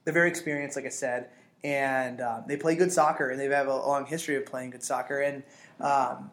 [0.08, 1.28] they're very experienced, like I said,
[1.66, 4.84] and um, they play good soccer, and they have a long history of playing good
[4.84, 5.43] soccer, and
[5.82, 6.32] um,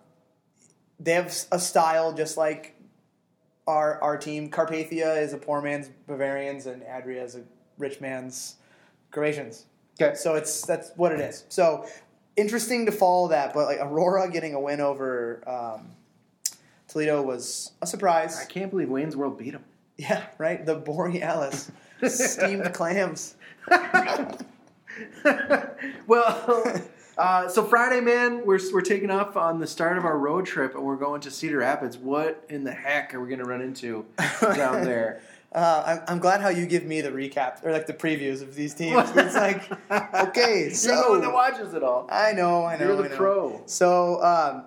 [1.01, 2.77] they have a style just like
[3.67, 4.49] our our team.
[4.49, 7.43] Carpathia is a poor man's Bavarians, and Adria is a
[7.77, 8.59] rich man's
[9.11, 9.67] Croatians.
[10.01, 10.15] Okay.
[10.15, 11.45] So it's that's what it is.
[11.49, 11.85] So
[12.37, 15.89] interesting to follow that, but like Aurora getting a win over um,
[16.87, 18.39] Toledo was a surprise.
[18.41, 19.65] I can't believe Wayne's World beat them.
[19.97, 20.65] Yeah, right.
[20.65, 21.73] The Borealis
[22.07, 23.35] steamed clams.
[26.07, 26.83] well,
[27.17, 30.75] uh, so Friday, man, we're we're taking off on the start of our road trip,
[30.75, 31.97] and we're going to Cedar Rapids.
[31.97, 34.05] What in the heck are we going to run into
[34.41, 35.21] down there?
[35.53, 38.57] Uh, I'm, I'm glad how you give me the recap or like the previews of
[38.57, 39.09] these teams.
[39.15, 42.09] It's like, okay, You're the so one that watches it all.
[42.11, 43.17] I know, I know, You're the know.
[43.17, 43.63] pro.
[43.67, 44.65] So um,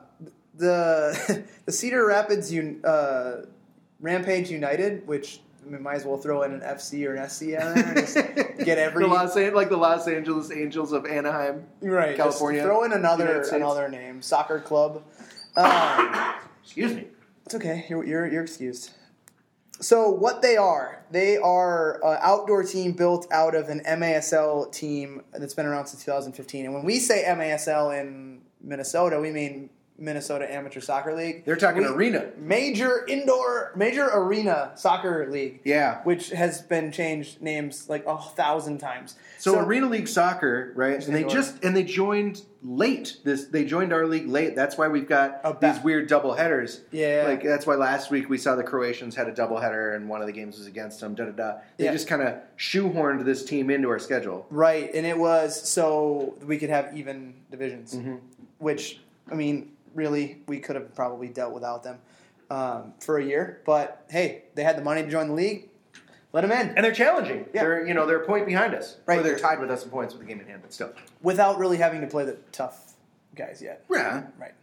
[0.55, 3.45] the the Cedar Rapids uh,
[3.99, 5.41] Rampage United, which
[5.72, 8.15] Mean, might as well throw in an FC or an SC there and just
[8.65, 11.65] get every the Los An- like the Los Angeles Angels of Anaheim.
[11.82, 12.15] right.
[12.15, 15.03] California, throw in another another name, soccer club.
[15.55, 17.07] Um, Excuse me.
[17.45, 17.86] It's okay.
[17.89, 18.91] You're, you're, you're excused.
[19.80, 25.22] So what they are, they are an outdoor team built out of an MASL team
[25.34, 26.65] that's been around since 2015.
[26.65, 31.43] And when we say MASL in Minnesota, we mean Minnesota Amateur Soccer League.
[31.45, 32.25] They're talking We- arena.
[32.37, 35.61] Major indoor, major arena soccer league.
[35.63, 36.01] Yeah.
[36.03, 39.15] which has been changed names like a thousand times.
[39.39, 41.03] So, Arena League Soccer, right?
[41.05, 43.17] And they just and they joined late.
[43.23, 44.55] This they joined our league late.
[44.55, 46.81] That's why we've got Oh, these weird double headers.
[46.91, 47.23] Yeah.
[47.27, 50.21] like that's why last week we saw the Croatians had a double header and one
[50.21, 51.13] of the games was against them.
[51.15, 51.53] Da da da.
[51.77, 51.91] They Yeah.
[51.93, 54.45] just kind of shoehorned this team into our schedule.
[54.49, 58.15] Right, and it was so we could have even divisions, Mm-hmm.
[58.59, 61.99] which I mean, really, we could have probably dealt without them
[62.49, 63.61] um, for a year.
[63.65, 65.69] But hey, they had the money to join the league.
[66.33, 67.45] Let them in And they're challenging.
[67.53, 67.63] Yeah.
[67.63, 68.97] They're you know they're a point behind us.
[69.05, 69.19] Right.
[69.19, 70.93] Or they're tied with us in points with the game in hand, but still.
[71.21, 72.93] without really having to play the tough
[73.35, 73.83] guys yet.
[73.91, 74.23] Yeah.
[74.37, 74.53] Right.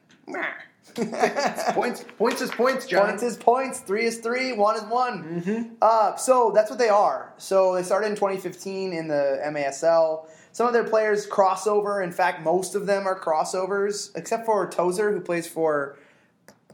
[1.74, 3.06] Points points is points, John.
[3.06, 3.80] Points is points.
[3.80, 4.52] Three is three.
[4.52, 5.42] One is one.
[5.42, 5.74] Mm-hmm.
[5.80, 7.32] Uh, so that's what they are.
[7.38, 10.26] So they started in 2015 in the MASL.
[10.54, 12.02] Some of their players crossover.
[12.02, 15.98] In fact, most of them are crossovers, except for Tozer, who plays for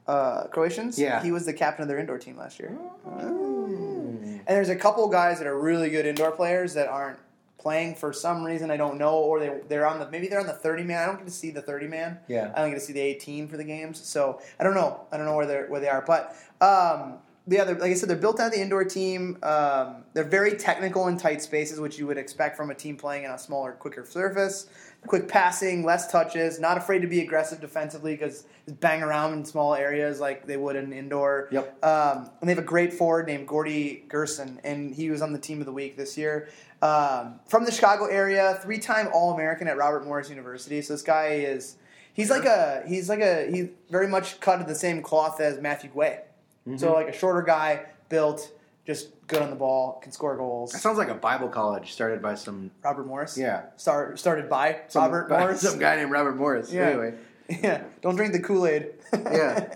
[0.07, 0.99] uh, Croatians.
[0.99, 1.23] Yeah.
[1.23, 2.77] he was the captain of their indoor team last year.
[3.07, 7.19] And there's a couple guys that are really good indoor players that aren't
[7.57, 10.47] playing for some reason I don't know, or they they're on the maybe they're on
[10.47, 11.03] the 30 man.
[11.03, 12.19] I don't get to see the 30 man.
[12.29, 12.53] Yeah.
[12.55, 15.07] I don't get to see the 18 for the games, so I don't know.
[15.11, 17.15] I don't know where they are where they are, but um,
[17.51, 19.37] the other, like I said, they're built out of the indoor team.
[19.43, 23.27] Um, they're very technical in tight spaces, which you would expect from a team playing
[23.27, 24.69] on a smaller, quicker surface.
[25.05, 28.45] Quick passing, less touches, not afraid to be aggressive defensively because
[28.79, 31.49] bang around in small areas like they would in indoor.
[31.51, 31.85] Yep.
[31.85, 35.39] Um, and they have a great forward named Gordy Gerson, and he was on the
[35.39, 36.51] team of the week this year.
[36.83, 40.81] Um, from the Chicago area, three-time All-American at Robert Morris University.
[40.83, 41.77] So this guy is
[42.13, 45.61] he's like a he's like a he's very much cut of the same cloth as
[45.61, 46.21] Matthew Guay.
[46.67, 46.77] Mm-hmm.
[46.79, 48.51] So like a shorter guy, built,
[48.87, 50.73] just good on the ball, can score goals.
[50.73, 53.39] That sounds like a Bible college started by some Robert Morris.
[53.39, 53.65] Yeah.
[53.77, 55.61] Start, started by some Robert by Morris.
[55.69, 56.73] some guy named Robert Morris.
[56.73, 56.89] Yeah.
[56.89, 57.15] Anyway,
[57.49, 57.83] Yeah.
[58.03, 58.91] Don't drink the Kool Aid.
[59.13, 59.75] Yeah.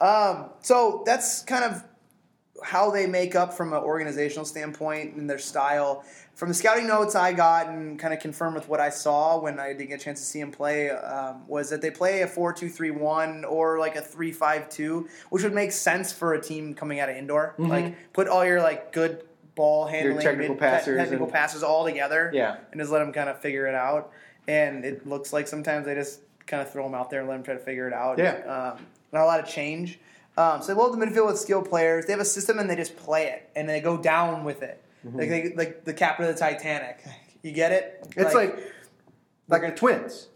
[0.00, 1.84] um, so that's kind of
[2.62, 6.04] how they make up from an organizational standpoint and their style.
[6.34, 9.58] From the scouting notes I got and kind of confirmed with what I saw when
[9.60, 12.26] I didn't get a chance to see him play um, was that they play a
[12.26, 16.34] 4 2 3 1 or like a 3 5 2, which would make sense for
[16.34, 17.54] a team coming out of indoor.
[17.58, 19.24] Like, put all your like good
[19.54, 22.56] ball handling, technical mid- passers technical and- passes all together Yeah.
[22.72, 24.10] and just let them kind of figure it out.
[24.48, 27.36] And it looks like sometimes they just kind of throw them out there and let
[27.36, 28.18] them try to figure it out.
[28.18, 28.74] Yeah.
[28.76, 30.00] Um, not a lot of change.
[30.36, 32.06] Um, so they load the midfield with skilled players.
[32.06, 34.82] They have a system and they just play it and they go down with it,
[35.04, 37.04] like they, like the captain of the Titanic.
[37.42, 38.06] You get it?
[38.16, 38.58] it's like
[39.48, 40.28] like the twins.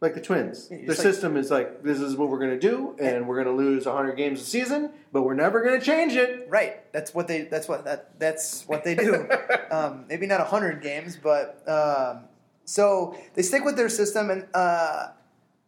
[0.00, 0.68] Like the twins.
[0.68, 3.56] Just like- system is like this is what we're going to do, and we're going
[3.56, 6.46] to lose 100 games a season, but we're never going to change it.
[6.50, 6.92] right.
[6.92, 7.42] That's what they.
[7.42, 8.18] That's what that.
[8.20, 9.26] That's what they do.
[9.70, 12.24] um, maybe not hundred games, but um,
[12.66, 15.08] so they stick with their system and uh,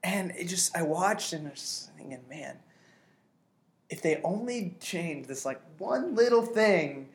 [0.03, 2.59] and it just I watched and I was thinking, man,
[3.91, 7.09] if they only changed this like one little thing,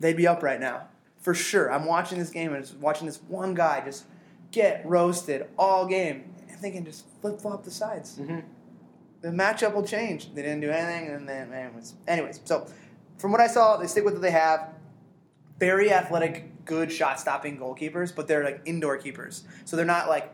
[0.00, 0.88] they'd be up right now
[1.20, 1.72] for sure.
[1.72, 4.04] I'm watching this game and just watching this one guy just
[4.50, 6.32] get roasted all game.
[6.50, 8.18] I'm thinking just flip flop the sides.
[8.18, 8.40] Mm-hmm.
[9.20, 10.32] The matchup will change.
[10.34, 12.40] They didn't do anything, and then anyways, anyways.
[12.44, 12.66] So
[13.18, 14.72] from what I saw, they stick with what they have.
[15.58, 20.32] Very athletic, good shot stopping goalkeepers, but they're like indoor keepers, so they're not like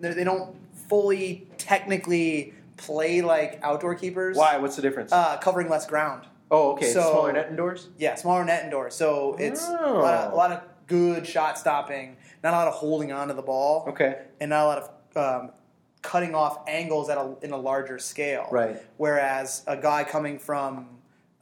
[0.00, 0.56] they're, they don't
[0.88, 4.36] fully technically play like outdoor keepers.
[4.36, 4.56] Why?
[4.58, 5.12] What's the difference?
[5.12, 6.26] Uh, covering less ground.
[6.50, 6.92] oh, okay.
[6.92, 7.88] so- smaller net indoors.
[7.98, 8.94] Yeah, smaller net indoors.
[8.94, 9.98] so it's a, Oh.
[10.00, 13.34] lot of, a lot of good shot stopping, not a lot of holding on to
[13.34, 14.18] the ball, Okay.
[14.40, 15.50] and not a lot of um,
[16.02, 18.46] cutting off angles at a, in a larger scale.
[18.52, 18.80] Right.
[18.96, 20.88] Whereas a guy coming from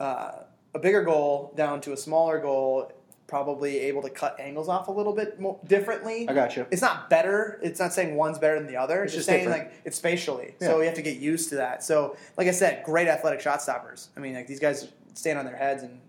[0.01, 2.91] uh, a bigger goal down to a smaller goal,
[3.27, 6.29] probably able to cut angles off a little bit more differently.
[6.29, 6.67] I got you.
[6.71, 7.59] It's not better.
[7.63, 9.03] It's not saying one's better than the other.
[9.03, 9.71] It's, It's just saying different.
[9.71, 10.55] like it's spatially.
[10.61, 10.69] Yeah.
[10.69, 11.83] So you have to get used to that.
[11.83, 14.11] So like I said, great athletic shot stoppers.
[14.17, 16.01] I mean, like these guys stand on their heads and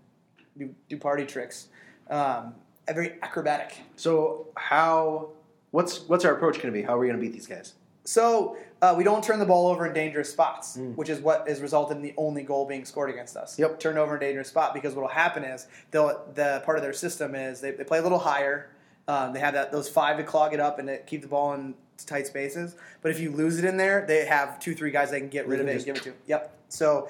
[0.58, 1.68] do, do party tricks.
[2.10, 2.54] Um,
[2.88, 3.76] very acrobatic.
[3.96, 5.30] So how?
[5.72, 6.82] What's what's our approach going to be?
[6.82, 7.74] How are we going to beat these guys?
[8.06, 10.94] So uh, we don't turn the ball over in dangerous spots, Mm.
[10.96, 13.58] which is what has resulted in the only goal being scored against us.
[13.58, 13.80] Yep.
[13.80, 16.92] Turn over in dangerous spot because what will happen is they'll the part of their
[16.92, 18.70] system is they, they play a little higher.
[19.08, 21.52] Um, they have that those five to clog it up and to keep the ball
[21.54, 21.74] in
[22.06, 22.76] tight spaces.
[23.02, 25.46] But if you lose it in there, they have two three guys they can get
[25.48, 26.12] rid of it and give it to.
[26.26, 26.52] Yep.
[26.68, 27.08] So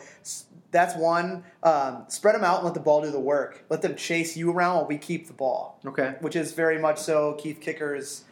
[0.71, 1.43] that's one.
[1.63, 3.65] Um, spread them out and let the ball do the work.
[3.71, 6.15] Let them chase you around while we keep the ball Okay.
[6.21, 8.25] which is very much so Keith Kicker's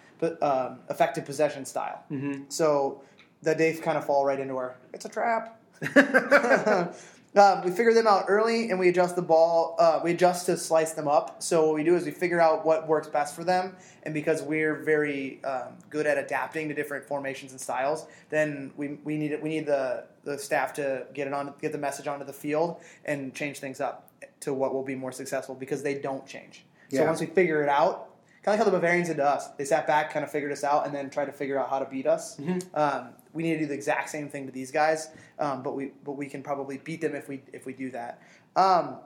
[0.42, 2.02] um, effective possession style.
[2.10, 2.44] Mm-hmm.
[2.48, 3.02] So
[3.42, 5.60] that they kind of fall right into our it's a trap.
[7.36, 9.74] Um, we figure them out early, and we adjust the ball.
[9.78, 11.42] Uh, we adjust to slice them up.
[11.42, 14.40] So what we do is we figure out what works best for them, and because
[14.40, 19.36] we're very um, good at adapting to different formations and styles, then we, we need
[19.42, 22.80] we need the, the staff to get it on get the message onto the field
[23.04, 26.64] and change things up to what will be more successful because they don't change.
[26.90, 28.13] So once we figure it out,
[28.44, 30.52] kind of like how the Bavarians did to us, they sat back, kind of figured
[30.52, 32.38] us out, and then tried to figure out how to beat us.
[32.74, 35.92] Um, we need to do the exact same thing to these guys, um, but we
[36.04, 38.20] but we can probably beat them if we if we do that.
[38.54, 38.98] Um,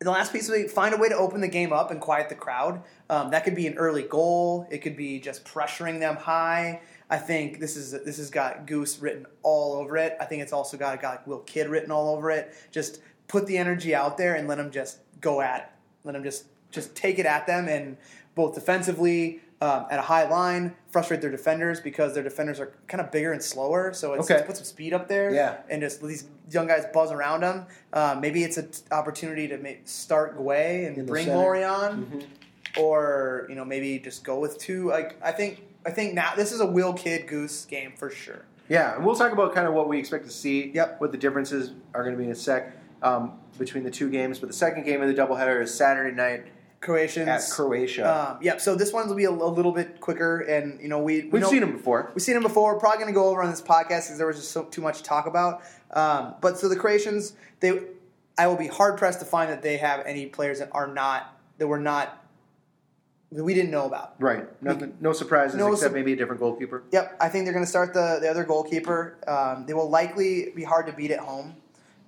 [0.00, 2.34] the last piece, we find a way to open the game up and quiet the
[2.34, 2.82] crowd.
[3.08, 4.66] Um, that could be an early goal.
[4.70, 6.80] It could be just pressuring them high.
[7.08, 10.16] I think this is this has got Goose written all over it.
[10.20, 12.54] I think it's also got got Will Kidd written all over it.
[12.70, 15.66] Just put the energy out there and let them just go at it.
[16.04, 17.96] Let them just just take it at them and
[18.34, 23.00] both defensively um, at a high line, frustrate their defenders because their defenders are kind
[23.00, 23.92] of bigger and slower.
[23.92, 24.34] So it's, Okay.
[24.34, 25.58] let's put some speed up there Yeah.
[25.70, 27.66] and just let these young guys buzz around them.
[27.92, 31.38] Uh, maybe it's an opportunity to make, start Guay and In bring center.
[31.38, 32.24] Lori on,
[32.76, 34.88] or you know maybe just go with two.
[34.88, 38.44] Like I think I think now this is a Will Kidd Goose game for sure.
[38.68, 40.70] Yeah, and we'll talk about kind of what we expect to see.
[40.74, 41.00] Yep.
[41.00, 42.72] What the differences are going to be in a sec
[43.02, 44.38] um, between the two games.
[44.38, 46.46] But the second game of the doubleheader is Saturday night
[46.82, 48.32] Croatians at Croatia.
[48.32, 48.60] Um, yep.
[48.60, 51.28] So this one will be a, a little bit quicker, and you know we we
[51.30, 52.10] We've know- seen them before.
[52.14, 52.74] We've seen them before.
[52.74, 54.82] We're probably going to go over on this podcast because there was just so, too
[54.82, 55.62] much to talk about.
[55.92, 57.80] Um, but so the Croatians, they,
[58.36, 61.34] I will be hard pressed to find that they have any players that are not
[61.58, 62.18] that were not
[63.30, 64.14] that we didn't know about.
[64.20, 64.46] Right.
[64.62, 66.82] Nothing, no surprises No except sup- maybe a different goalkeeper.
[66.92, 69.16] Yep, I think they're going to start the, the other goalkeeper.
[69.26, 71.54] Um, they will likely be hard to beat at home.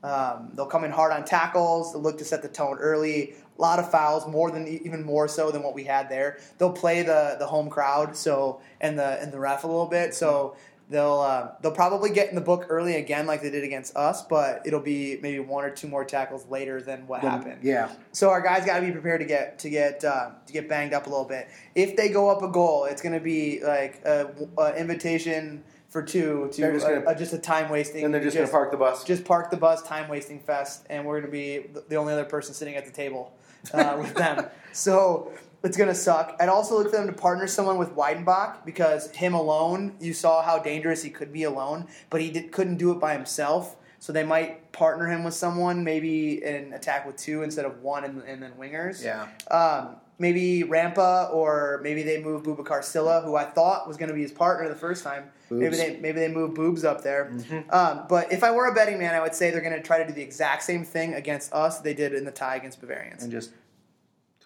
[0.03, 1.93] Um, they'll come in hard on tackles.
[1.95, 3.35] They'll look to set the tone early.
[3.57, 6.39] A lot of fouls, more than even more so than what we had there.
[6.59, 10.13] They'll play the, the home crowd, so and the and the ref a little bit.
[10.13, 10.57] So
[10.91, 14.23] they'll uh, they'll probably get in the book early again, like they did against us.
[14.23, 17.61] But it'll be maybe one or two more tackles later than what happened.
[17.63, 17.93] Yeah.
[18.13, 20.93] So our guys got to be prepared to get to get uh, to get banged
[20.93, 21.49] up a little bit.
[21.77, 26.03] If they go up a goal, it's going to be like a, a invitation for
[26.03, 28.05] two to just gonna- uh, just a time wasting.
[28.05, 29.05] And they're just, going to park the bus.
[29.05, 32.25] just park the bus, time wasting fest, and we're going to be the only other
[32.25, 33.33] person sitting at the table
[33.73, 34.47] uh, with them.
[34.73, 36.37] So it's going to suck.
[36.41, 40.43] I'd also look for them to partner someone with Weidenbach because him alone, you saw
[40.43, 43.77] how dangerous he could be alone, but he did, couldn't do it by himself.
[43.99, 48.05] So they might partner him with someone, maybe an attack with two instead of one,
[48.05, 49.03] and, and then wingers.
[49.03, 49.29] Yeah.
[49.51, 54.15] Um, maybe Rampa, or maybe they move Bubakar Silla, who I thought was going to
[54.15, 55.31] be his partner the first time.
[55.51, 57.31] Maybe they maybe they move Boobs up there.
[57.33, 57.71] Mm-hmm.
[57.71, 59.99] Um, but if I were a betting man, I would say they're going to try
[59.99, 63.23] to do the exact same thing against us they did in the tie against Bavarians.
[63.23, 63.53] and just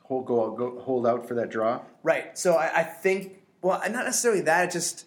[0.03, 1.81] hold go, go hold out for that draw.
[2.03, 2.37] Right.
[2.37, 4.65] So I, I think, well, not necessarily that.
[4.65, 5.07] It's just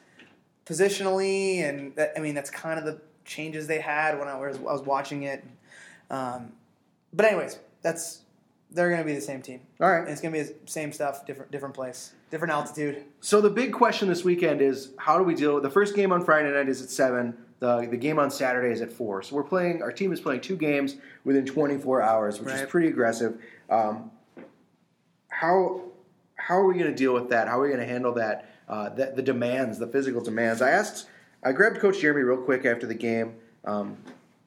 [0.66, 4.57] positionally, and that, I mean that's kind of the changes they had when I was,
[4.57, 5.43] I was watching it.
[6.09, 6.53] Um,
[7.14, 8.22] but anyways, that's
[8.72, 9.61] they're going to be the same team.
[9.80, 10.01] All right.
[10.01, 13.03] And it's going to be the same stuff, different different place, different altitude.
[13.19, 15.55] So the big question this weekend is how do we deal?
[15.55, 17.38] with The first game on Friday night is at seven.
[17.59, 19.22] The the game on Saturday is at four.
[19.24, 19.82] So we're playing.
[19.82, 23.39] Our team is playing two games within 24 hours, which is pretty aggressive.
[23.69, 24.11] Um,
[25.30, 25.82] how
[26.36, 27.47] how are we going to deal with that?
[27.47, 28.47] How are we going to handle that?
[28.67, 30.61] Uh, the, the demands, the physical demands.
[30.61, 31.07] I asked.
[31.43, 33.34] I grabbed Coach Jeremy real quick after the game,
[33.65, 33.97] um,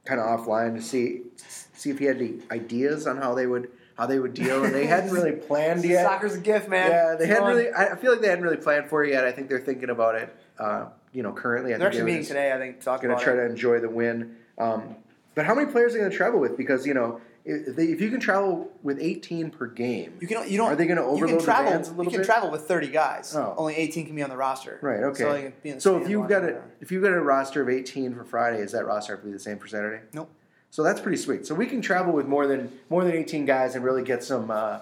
[0.04, 3.70] kind of offline to see see if he had any ideas on how they would
[3.96, 4.64] how they would deal.
[4.64, 6.04] And they hadn't really planned yet.
[6.04, 6.90] Soccer's a gift, man.
[6.90, 7.56] Yeah, they It's hadn't fun.
[7.56, 7.72] really.
[7.72, 9.24] I feel like they hadn't really planned for it yet.
[9.24, 10.34] I think they're thinking about it.
[10.58, 12.52] Uh, you know, currently, I They're think actually meeting today.
[12.52, 13.36] I think to Going to try it.
[13.36, 14.36] to enjoy the win.
[14.58, 14.96] Um,
[15.34, 16.56] but how many players are going to travel with?
[16.56, 20.48] Because you know, if, they, if you can travel with 18 per game, You can
[20.50, 20.72] you don't.
[20.72, 22.26] Are they gonna overload you can the travel, bands a little You can bit?
[22.26, 23.34] travel with thirty guys.
[23.36, 23.54] Oh.
[23.58, 24.78] Only eighteen can be on the roster.
[24.80, 25.02] right?
[25.02, 25.22] Okay.
[25.22, 27.20] So, they can be in the So if you've got a if you've got a
[27.20, 30.02] roster of 18 for Friday, is that roster have to be the same for Saturday?
[30.12, 30.30] Nope.
[30.74, 31.46] So that's pretty sweet.
[31.46, 34.50] So we can travel with more than more than 18 guys and really get some
[34.50, 34.80] uh,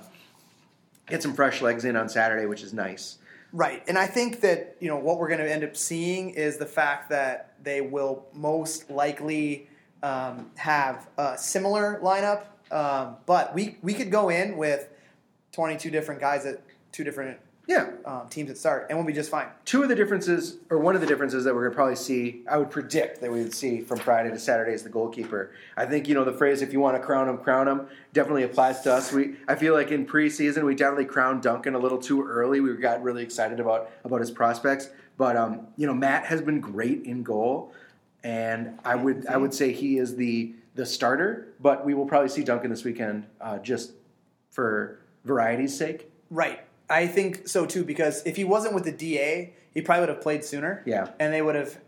[1.07, 3.19] get some fresh legs in on Saturday, which is nice.
[3.53, 6.57] Right, and I think that you know what we're going to end up seeing is
[6.57, 9.69] the fact that they will most likely
[10.03, 14.89] um, have a similar lineup, um, but we we could go in with
[15.53, 16.63] twenty two different guys at
[16.93, 17.39] two different
[17.69, 19.47] Yeah, um, teams at start, and we'll be just fine.
[19.65, 22.43] two of the differences, or one of the differences that we're going to probably see,
[22.51, 25.53] I would predict that we would see from Friday to Saturday is the goalkeeper.
[25.77, 28.43] I think you know the phrase "if you want to crown him, crown him" definitely
[28.43, 29.13] applies to us.
[29.13, 32.59] We, I feel like in preseason we definitely crowned Duncan a little too early.
[32.61, 36.61] We got really excited about about his prospects, but um, you know Matt has been
[36.61, 37.73] great in goal,
[38.25, 41.55] and I would I would say he is the the starter.
[41.61, 43.93] But we will probably see Duncan this weekend, uh, just
[44.51, 46.11] for variety's sake.
[46.29, 46.61] Right,
[46.91, 50.21] I think so too because if he wasn't with the DA, he probably would have
[50.21, 50.83] played sooner.
[50.87, 51.11] Yeah.
[51.19, 51.79] and they would have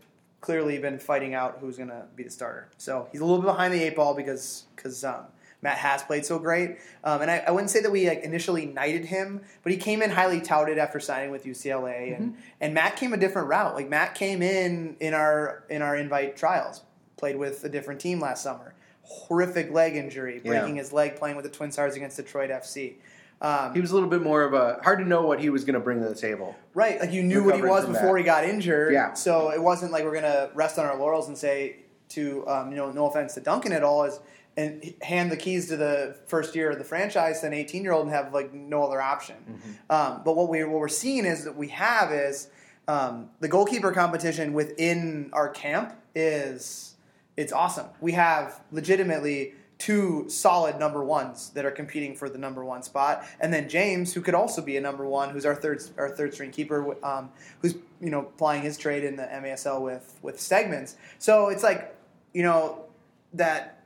[0.41, 2.67] clearly been fighting out who's going to be the starter.
[2.77, 5.25] So he's a little bit behind the eight ball because because um,
[5.61, 6.77] Matt has played so great.
[7.03, 10.01] Um, and I, I wouldn't say that we like initially knighted him, but he came
[10.03, 13.73] in highly touted after signing with UCLA, and and Matt came a different route.
[13.73, 16.81] Like Matt came in in our in our invite trials,
[17.17, 18.73] played with a different team last summer.
[19.03, 20.51] Horrific leg injury, Yeah.
[20.51, 22.95] breaking his leg playing with the Twin Stars against Detroit FC.
[23.41, 25.65] Um, He was a little bit more of a hard to know what he was
[25.65, 26.55] going to bring to the table.
[26.73, 28.19] Right, like you knew what he was before that.
[28.19, 28.93] he got injured.
[28.93, 29.13] Yeah.
[29.13, 31.77] So it wasn't like we're gonna rest on our laurels and say
[32.09, 34.19] to um, you know no offense to Duncan at all is
[34.57, 37.91] and hand the keys to the first year of the franchise to an 18 year
[37.91, 39.35] old and have like no other option.
[39.35, 39.71] Mm-hmm.
[39.89, 42.49] Um, but what we what we're seeing is that we have is
[42.87, 46.95] um, the goalkeeper competition within our camp is
[47.35, 47.87] it's awesome.
[47.99, 53.25] We have legitimately two solid number ones that are competing for the number one spot,
[53.39, 56.33] and then James, who could also be a number one, who's our third our third
[56.33, 57.29] string keeper, um,
[57.61, 60.95] who's you know plying his trade in the MASL with with Stegmans.
[61.19, 61.95] So it's like
[62.33, 62.85] you know
[63.33, 63.83] that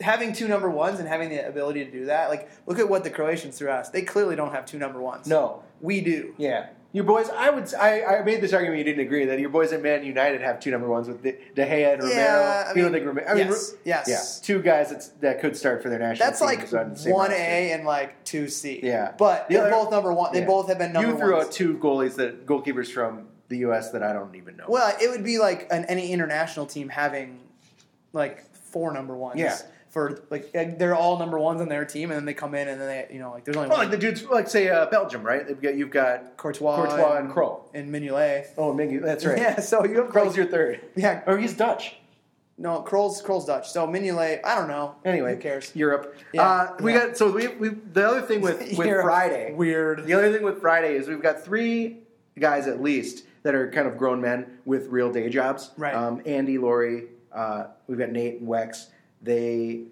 [0.00, 2.28] having two number ones and having the ability to do that.
[2.28, 3.88] Like look at what the Croatians threw at us.
[3.90, 5.26] They clearly don't have two number ones.
[5.26, 5.62] No.
[5.80, 6.34] we do.
[6.38, 6.68] Yeah.
[6.92, 9.72] Your boys, I would, I, I made this argument you didn't agree that your boys
[9.72, 12.16] at Man United have two number ones with De, Gea and Romero.
[12.16, 13.28] Yeah, I you don't think Romero?
[13.28, 14.08] I mean, yes, yes.
[14.08, 16.26] yeah, two guys that's, that could start for their national.
[16.26, 17.30] That's like on the same one.
[17.30, 18.80] A and like two C.
[18.82, 20.32] Yeah, but The they're other- both number one.
[20.32, 20.46] They yeah.
[20.46, 21.16] both have been number one.
[21.16, 21.46] You threw ones.
[21.46, 23.90] out two goalies that goalkeepers from the U.S.
[23.92, 24.64] that I don't even know.
[24.68, 27.38] Well, it would be like an, any international team having
[28.12, 29.38] like four number ones.
[29.38, 29.56] Yeah.
[29.90, 32.68] For like uh, they're all number ones on their team, and then they come in
[32.68, 34.68] and then they you know like there's only Well, one like the dudes, like say
[34.68, 35.44] uh, Belgium, right?
[35.46, 37.62] They've got you've got Courtois, Courtois and Krul.
[37.74, 38.46] and Mignolet.
[38.56, 39.36] Oh, Mingy, that's right.
[39.36, 40.80] Yeah, so you have Krul's your third.
[40.94, 41.22] yeah.
[41.26, 41.96] or he's Dutch.
[42.56, 43.68] No, Krul's Krul's Dutch.
[43.70, 44.94] So Mignolet, I don't know.
[45.04, 45.74] Anyway, who cares?
[45.74, 46.14] Europe.
[46.34, 47.06] Yeah, Uh, we yeah.
[47.08, 49.06] got so we, we the other thing with with Europe.
[49.06, 49.54] Friday.
[49.54, 50.04] Weird.
[50.06, 51.98] The other thing with Friday is we've got three
[52.38, 55.70] guys at least that are kind of grown men with real day jobs.
[55.76, 55.94] Right.
[55.94, 58.86] Um, Andy, Lori, uh, we've got Nate and Wex.
[59.22, 59.82] They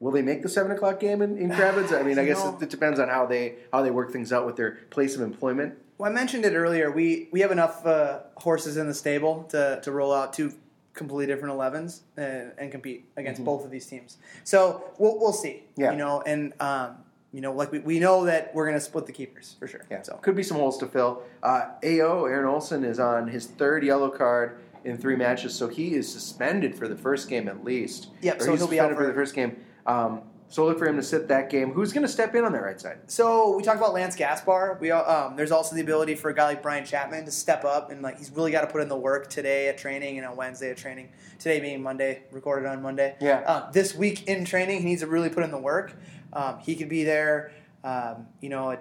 [0.00, 1.98] will they make the seven o'clock game in, in Kravitz?
[1.98, 4.32] I mean, I guess know- it, it depends on how they how they work things
[4.32, 5.74] out with their place of employment.
[5.98, 6.90] Well, I mentioned it earlier.
[6.90, 10.52] We we have enough uh, horses in the stable to, to roll out two
[10.92, 14.16] completely different 11s and, and compete against both of these teams.
[14.44, 15.62] So we'll, we'll see.
[15.72, 15.80] Mm-hmm.
[15.82, 15.90] Yeah.
[15.92, 16.96] You know, and um,
[17.32, 19.82] you know, like we, we know that we're going to split the keepers for sure.
[19.90, 21.22] Yeah, So could be some holes to fill.
[21.42, 25.94] Uh, Ao Aaron Olson is on his third yellow card in three matches, so he
[25.94, 28.08] is suspended for the first game at least.
[28.22, 29.56] Yep, Or so he's he'll be out for for- the first game.
[29.84, 31.72] Um, so look for him to sit that game.
[31.72, 32.98] Who's going to step in on that right side?
[33.08, 34.78] So we talked about Lance Gaspar.
[34.80, 37.90] We um, there's also the ability for a guy like Brian Chapman to step up
[37.90, 40.36] and like he's really got to put in the work today at training and on
[40.36, 41.08] Wednesday at training.
[41.40, 43.16] Today being Monday, recorded on Monday.
[43.20, 43.42] Yeah.
[43.44, 45.94] Uh, this week in training, he needs to really put in the work.
[46.32, 47.50] Um, he could be there.
[47.82, 48.80] Um, you know, it,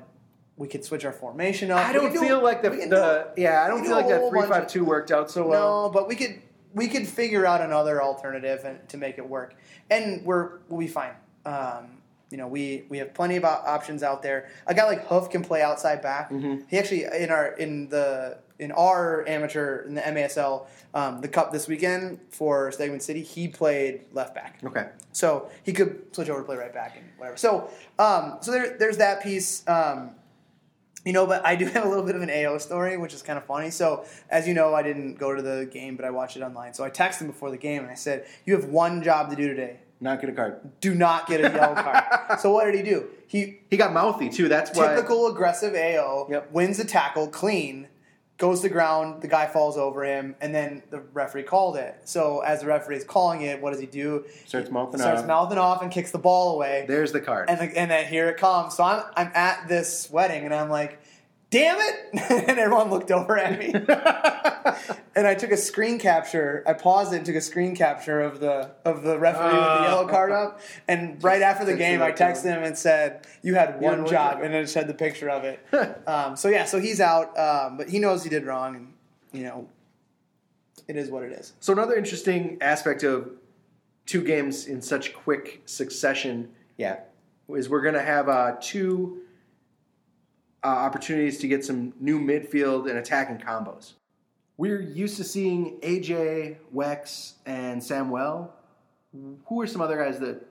[0.58, 1.86] we could switch our formation up.
[1.86, 4.30] I don't do- feel like the, the do- yeah I don't feel do like that
[4.30, 5.84] three five two worked out so well.
[5.84, 6.42] No, but we could
[6.74, 9.56] we could figure out another alternative and, to make it work,
[9.90, 11.14] and we're we'll be fine.
[11.46, 11.98] Um,
[12.32, 14.50] you know, we we have plenty of options out there.
[14.68, 16.32] A guy like Hoof can play outside back.
[16.32, 16.64] Mm-hmm.
[16.70, 21.52] He actually in our in the in our amateur in the MASL um, the cup
[21.52, 24.60] this weekend for Stegman City, he played left back.
[24.64, 27.36] Okay, So he could switch over to play right back and whatever.
[27.38, 29.68] So um, so there, there's that piece.
[29.68, 30.12] Um,
[31.06, 33.22] you know, but I do have a little bit of an AO story, which is
[33.22, 33.70] kind of funny.
[33.70, 36.74] So, as you know, I didn't go to the game, but I watched it online.
[36.74, 39.36] So I texted him before the game and I said, "You have one job to
[39.36, 39.78] do today.
[40.02, 40.60] not get a card.
[40.82, 42.04] Do not get a yellow card."
[42.40, 43.08] so what did he do?
[43.28, 44.50] He He got mouthy too.
[44.50, 44.94] That's why.
[44.96, 46.52] typical aggressive AO Yep.
[46.52, 47.88] wins the tackle clean,
[48.38, 51.96] goes to ground, the guy falls over him, and then the referee called it.
[52.04, 54.26] So as the referee is calling it, what does he do?
[54.46, 55.28] Starts mouthing starts off.
[55.28, 56.86] mouthing off and kicks the ball away.
[56.88, 57.50] There's the card.
[57.50, 58.76] And, the, and then here it comes.
[58.76, 61.00] So I'm, I'm at this wedding and I'm like,
[61.56, 62.32] damn it.
[62.50, 63.72] and everyone looked over at me.
[65.16, 66.64] and I took a screen capture.
[66.68, 69.60] I paused it and took a screen capture of the of the referee with the
[69.60, 69.88] Ah.
[69.88, 70.60] yellow card up.
[70.88, 74.34] And right after the game, I texted him and said, you had one one job.
[74.36, 74.44] job.
[74.44, 75.60] And I just had the picture of it.
[76.08, 77.38] um, so yeah, so he's out.
[77.38, 78.76] Um, but he knows he did wrong.
[78.76, 78.94] And,
[79.32, 79.70] you know,
[80.88, 81.54] it is what it is.
[81.62, 83.30] So another interesting aspect of
[84.06, 87.00] two games in such quick succession, yeah,
[87.50, 89.22] is we're going to have uh, two
[90.66, 93.94] uh, opportunities to get some new midfield and attacking combos.
[94.58, 98.52] We're used to seeing AJ, Wex, and Samuel.
[99.46, 100.42] Who are some other guys that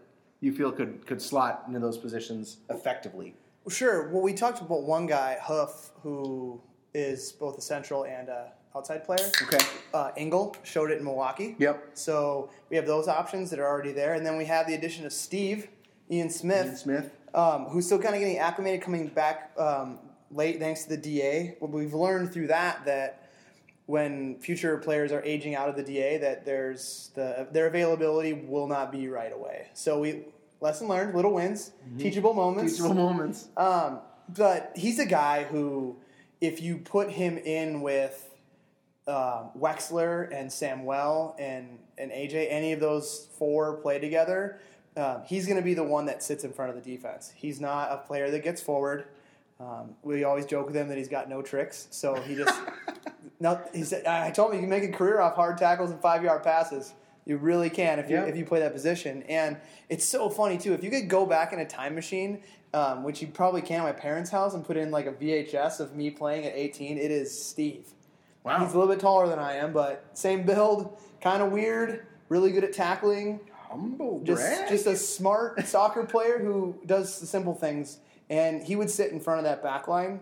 [0.40, 3.34] you feel could could slot into those positions effectively?
[3.64, 4.08] Well, sure.
[4.10, 6.60] Well, we talked about one guy, Hoof, who
[6.94, 9.30] is both a central and a outside player.
[9.42, 9.64] Okay.
[9.92, 11.56] Uh, Engel showed it in Milwaukee.
[11.58, 11.90] Yep.
[11.94, 15.06] So we have those options that are already there, and then we have the addition
[15.06, 15.68] of Steve,
[16.10, 17.10] Ian Smith, Ian Smith.
[17.34, 19.98] Um, who's still kind of getting acclimated, coming back um,
[20.30, 21.56] late thanks to the DA.
[21.60, 23.28] Well, we've learned through that that
[23.86, 28.66] when future players are aging out of the DA that there's the their availability will
[28.66, 29.68] not be right away.
[29.74, 30.24] So we
[30.60, 32.74] lesson learned, little wins, teachable moments.
[32.76, 33.48] Teachable moments.
[33.56, 34.00] Um,
[34.34, 35.96] but he's a guy who,
[36.40, 38.30] if you put him in with
[39.06, 44.58] um, Wexler and Samuel and and AJ, any of those four play together,
[44.96, 47.32] um, he's going to be the one that sits in front of the defense.
[47.34, 49.06] He's not a player that gets forward.
[49.60, 52.60] Um, we always joke with him that he's got no tricks, so he just.
[53.40, 56.00] no, he said, I told him you can make a career off hard tackles and
[56.00, 56.92] five yard passes.
[57.24, 58.24] You really can if you Yeah.
[58.24, 59.56] if you play that position, and
[59.88, 60.74] it's so funny too.
[60.74, 62.42] If you could go back in a time machine,
[62.74, 65.80] um, which you probably can at my parents' house, and put in like a VHS
[65.80, 67.86] of me playing at 18, it is Steve.
[68.42, 68.58] Wow.
[68.62, 72.52] He's a little bit taller than I am, but same build, kind of weird, really
[72.52, 73.40] good at tackling.
[73.74, 74.68] Humble Just brag.
[74.68, 77.98] just a smart soccer player who does the simple things.
[78.30, 80.20] And he would sit in front of that back line,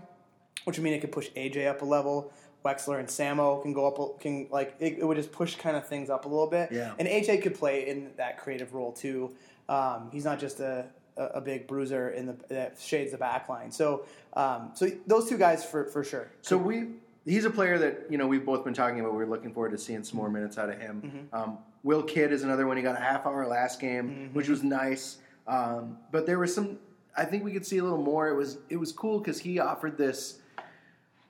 [0.65, 2.33] which would mean it could push AJ up a level.
[2.65, 5.87] Wexler and Samo can go up, can like it, it would just push kind of
[5.87, 6.71] things up a little bit.
[6.73, 6.95] Yeah.
[6.99, 9.35] And AJ could play in that creative role too.
[9.69, 10.87] Um, he's not just a,
[11.17, 13.71] a, a big bruiser in the that shades the back line.
[13.71, 16.31] So um, so those two guys for for sure.
[16.41, 16.87] So we,
[17.25, 19.15] he's a player that you know we've both been talking about.
[19.15, 21.29] We're looking forward to seeing some more minutes out of him.
[21.33, 21.35] Mm-hmm.
[21.51, 22.77] Um, Will Kidd is another one.
[22.77, 24.35] He got a half hour last game, Mm-hmm.
[24.35, 25.19] which was nice.
[25.47, 26.79] Um, but there was some.
[27.17, 28.29] I think we could see a little more.
[28.29, 30.39] It was it was cool because he offered this.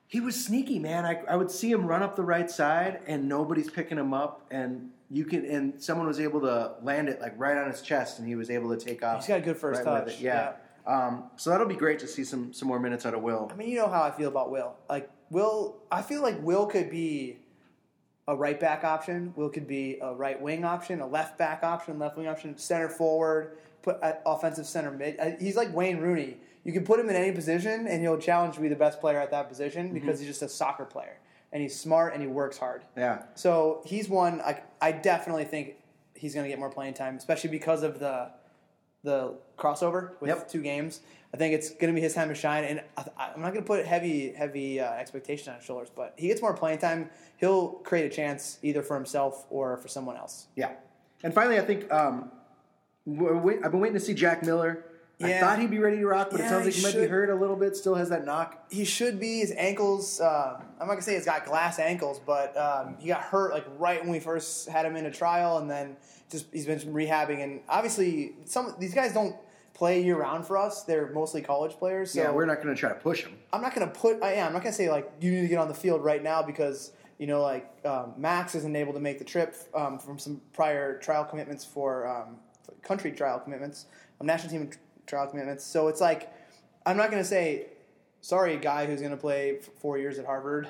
[0.07, 1.07] He was sneaky, man.
[1.07, 4.43] I, I would see him run up the right side, and nobody's picking him up,
[4.51, 8.19] and you can and someone was able to land it like right on his chest,
[8.19, 9.17] and he was able to take off.
[9.21, 10.21] He's got a good first right touch, it.
[10.21, 10.53] Yeah.
[10.87, 13.49] Um, so that'll be great to see some some more minutes out of Will.
[13.51, 14.75] I mean, you know how I feel about Will.
[14.91, 17.39] Like Will, I feel like Will could be
[18.29, 19.33] a right back option.
[19.35, 22.91] Will could be a right wing option, a left back option, left wing option, center
[22.91, 25.19] forward, put uh, offensive center mid.
[25.19, 26.37] Uh, He's like Wayne Rooney.
[26.65, 29.19] You can put him in any position, and he'll challenge to be the best player
[29.19, 31.17] at that position because he's just a soccer player,
[31.51, 32.83] and he's smart and he works hard.
[32.95, 33.23] Yeah.
[33.35, 34.43] So he's one.
[34.43, 35.77] I, I definitely think
[36.15, 38.31] he's going to get more playing time, especially because of the
[39.03, 40.49] the crossover with Yep.
[40.49, 41.01] two games.
[41.35, 43.65] I think it's going to be his time to shine, and I, I'm not going
[43.65, 45.89] to put heavy heavy uh, expectation on his shoulders.
[45.95, 47.09] But he gets more playing time.
[47.39, 50.47] He'll create a chance either for himself or for someone else.
[50.57, 50.73] Yeah.
[51.25, 52.31] And finally, I think um,
[53.09, 54.85] I've been waiting to see Jack Miller.
[55.23, 55.41] I Yeah.
[55.41, 57.31] thought he'd be ready to rock, but it sounds like he he might be hurt
[57.31, 57.77] a little bit.
[57.77, 58.71] Still has that knock.
[58.71, 59.39] He should be.
[59.41, 60.21] His ankles.
[60.21, 63.65] Uh, I'm not gonna say he's got glass ankles, but um, he got hurt like
[63.79, 65.97] right when we first had him in a trial, and then
[66.33, 67.43] just he's been rehabbing.
[67.45, 69.37] And obviously, some these guys don't
[69.75, 70.83] play year round for us.
[70.83, 72.13] They're mostly college players.
[72.13, 73.37] So yeah, we're not going to try to push him.
[73.53, 74.23] I'm not going to put.
[74.23, 74.49] I am.
[74.49, 76.43] I'm not going to say like you need to get on the field right now
[76.43, 80.41] because you know like um, Max isn't able to make the trip um, from some
[80.53, 82.37] prior trial commitments for um,
[82.83, 83.87] country trial commitments,
[84.21, 84.71] um, national team
[85.07, 85.65] trial commitments.
[85.65, 86.33] So it's like
[86.85, 87.67] I'm not going to say
[88.23, 90.69] sorry, guy who's going to play f- four years at Harvard.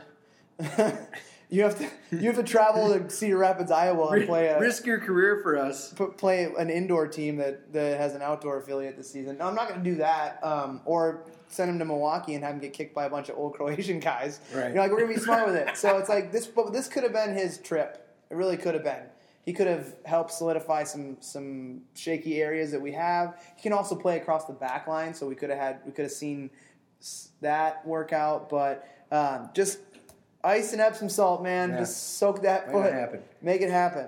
[1.52, 4.86] you have to you have to travel to Cedar Rapids, Iowa, and play a Risk
[4.86, 5.92] your career for us.
[5.92, 9.36] put, play an indoor team that, that has an outdoor affiliate this season.
[9.36, 10.42] No, I'm not going to do that.
[10.42, 13.36] Um, or send him to Milwaukee and have him get kicked by a bunch of
[13.36, 14.40] old Croatian guys.
[14.54, 14.68] Right.
[14.68, 15.76] You know, like we're going to be smart with it.
[15.76, 18.08] So it's like this, but this could have been his trip.
[18.30, 19.02] It really could have been.
[19.44, 23.44] He could have helped solidify some some shaky areas that we have.
[23.56, 26.04] He can also play across the back line, so we could have had we could
[26.04, 26.48] have seen
[27.40, 28.48] that work out.
[28.48, 29.80] But um, just
[30.44, 31.70] ice and Epsom salt, man.
[31.70, 31.78] Yeah.
[31.80, 32.92] Just soak that Make it foot.
[32.92, 33.20] happen.
[33.40, 34.06] Make it happen.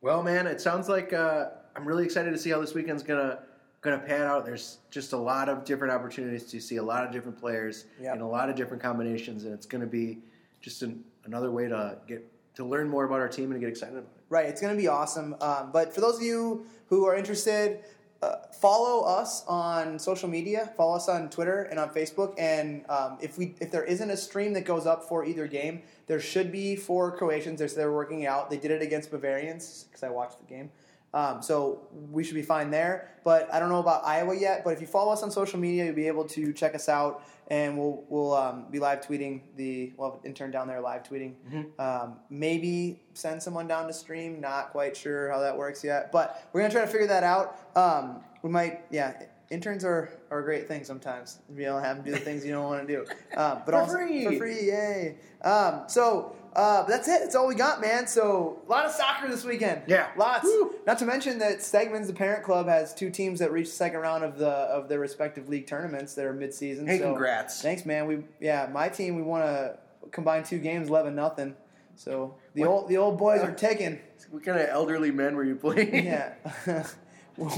[0.00, 1.46] Well, man, it sounds like uh,
[1.76, 3.40] I'm really excited to see how this weekend's gonna
[3.80, 4.44] gonna pan out.
[4.44, 8.16] There's just a lot of different opportunities to see a lot of different players Yep.
[8.16, 10.18] in a lot of different combinations, and it's gonna be
[10.60, 13.92] just an, another way to get to learn more about our team and get excited
[13.96, 14.24] about it.
[14.30, 15.36] Right, it's going to be awesome.
[15.40, 17.84] Um, but for those of you who are interested,
[18.20, 20.72] uh, follow us on social media.
[20.76, 22.34] Follow us on Twitter and on Facebook.
[22.36, 25.82] And um, if we if there isn't a stream that goes up for either game,
[26.06, 27.60] there should be for Croatians.
[27.60, 28.50] They're, they're working out.
[28.50, 30.70] They did it against Bavarians because I watched the game.
[31.14, 33.10] Um, so we should be fine there.
[33.24, 34.62] But I don't know about Iowa yet.
[34.64, 37.22] But if you follow us on social media, you'll be able to check us out,
[37.48, 41.34] and we'll we'll um, be live tweeting the well intern down there live tweeting.
[41.78, 44.40] Um, maybe send someone down to stream.
[44.40, 47.58] Not quite sure how that works yet, but we're gonna try to figure that out.
[47.76, 49.14] Um, we might, yeah.
[49.50, 51.38] Interns are, are a great thing sometimes.
[51.56, 53.00] You know, have them do the things you don't want to do,
[53.34, 54.24] um, but For also free.
[54.26, 55.16] for free, yay!
[55.42, 57.20] Um, so uh, but that's it.
[57.20, 58.06] That's all we got, man.
[58.06, 59.82] So a lot of soccer this weekend.
[59.86, 60.08] Yeah.
[60.16, 60.44] lots.
[60.44, 60.74] Woo.
[60.86, 64.00] Not to mention that Stegman's, the parent club, has two teams that reached the second
[64.00, 66.86] round of the of their respective league tournaments that are mid-season.
[66.86, 67.62] Hey, so congrats.
[67.62, 68.06] Thanks, man.
[68.06, 69.78] We yeah, my team we want to
[70.10, 71.54] combine two games, eleven nothing.
[71.96, 72.70] So the What?
[72.70, 73.98] old the old boys are ticking.
[74.30, 75.94] What kind of elderly men were you playing?
[76.04, 76.34] Yeah.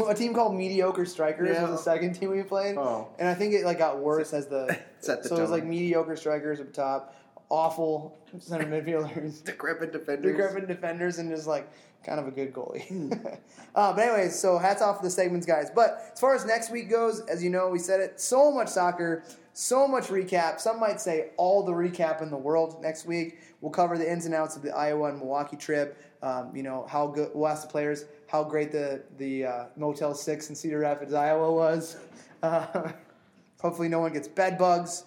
[0.09, 1.62] a team called Mediocre Strikers Yeah.
[1.62, 2.76] was the second team we played.
[2.76, 3.09] Oh.
[3.18, 5.64] And I think it like got worse as the Set the so it was like
[5.64, 7.14] mediocre strikers up top.
[7.51, 10.33] Awful center midfielders, Decrepit defenders.
[10.33, 11.69] decrepit defenders, and just like
[12.05, 13.13] kind of a good goalie.
[13.75, 15.69] uh, but anyways, so hats off to the Stegman's guys.
[15.75, 18.21] But as far as next week goes, as you know, we said it.
[18.21, 20.61] So much soccer, so much recap.
[20.61, 23.41] Some might say all the recap in the world next week.
[23.61, 25.99] We'll cover the ins and outs of the Iowa and Milwaukee trip.
[26.23, 27.31] Um, you know how good.
[27.35, 31.53] We'll ask the players how great the the uh, Motel Six in Cedar Rapids, Iowa
[31.53, 31.97] was.
[32.43, 32.91] Uh,
[33.61, 35.05] hopefully, no one gets bed bugs.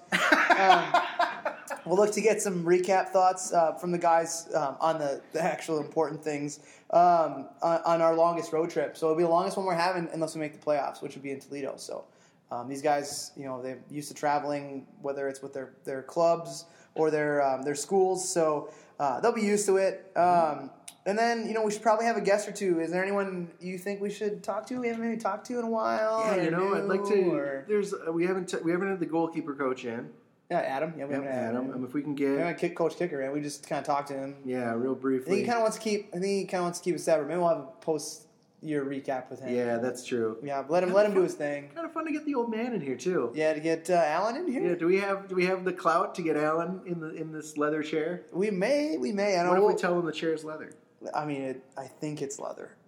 [1.86, 5.42] We'll look to get some recap thoughts uh, from the guys um, on the, the
[5.42, 6.60] actual important things
[6.92, 8.96] um, on, on our longest road trip.
[8.96, 11.24] So it'll be the longest one we're having unless we make the playoffs, which would
[11.24, 11.76] be in Toledo.
[11.78, 12.06] So
[12.52, 16.66] um, these guys, you know, they're used to traveling, whether it's with their, their clubs
[16.96, 18.32] or their um, their schools.
[18.32, 20.12] So uh, they'll be used to it.
[20.16, 20.70] Um,
[21.06, 22.80] and then, you know, we should probably have a guest or two.
[22.80, 24.80] Is there anyone you think we should talk to?
[24.80, 26.24] We haven't maybe talked to in a while.
[26.28, 27.32] Yeah, you know, I'd like to.
[27.32, 30.10] Or, There's uh, we haven't t- we haven't had the goalkeeper coach in.
[30.52, 30.94] Yeah, Adam.
[30.98, 31.72] Yeah, we haven't had Adam.
[31.74, 34.14] Um, if we can get kick Coach Kicker, and we just kind of talked to
[34.14, 34.36] him.
[34.46, 35.40] yeah, real I think briefly.
[35.40, 36.10] he kind of wants to keep.
[36.10, 37.28] I think he kind of wants to keep it separate.
[37.28, 38.28] Maybe we'll have a post
[38.62, 39.54] year recap with him.
[39.54, 40.38] Yeah, that's true.
[40.42, 40.62] yeah.
[40.62, 41.70] but Let him let him do his thing.
[41.76, 43.32] Kind of fun to get the old man in here too.
[43.36, 44.70] Yeah, to get uh, Alan in here.
[44.70, 47.32] Yeah, do we have do we have the clout to get Alan in the in
[47.32, 48.24] this leather chair?
[48.32, 49.38] We may, we may.
[49.38, 49.68] I don't if know.
[49.68, 50.72] we tell him the chair's leather?
[51.14, 52.76] I mean, it, I think it's leather.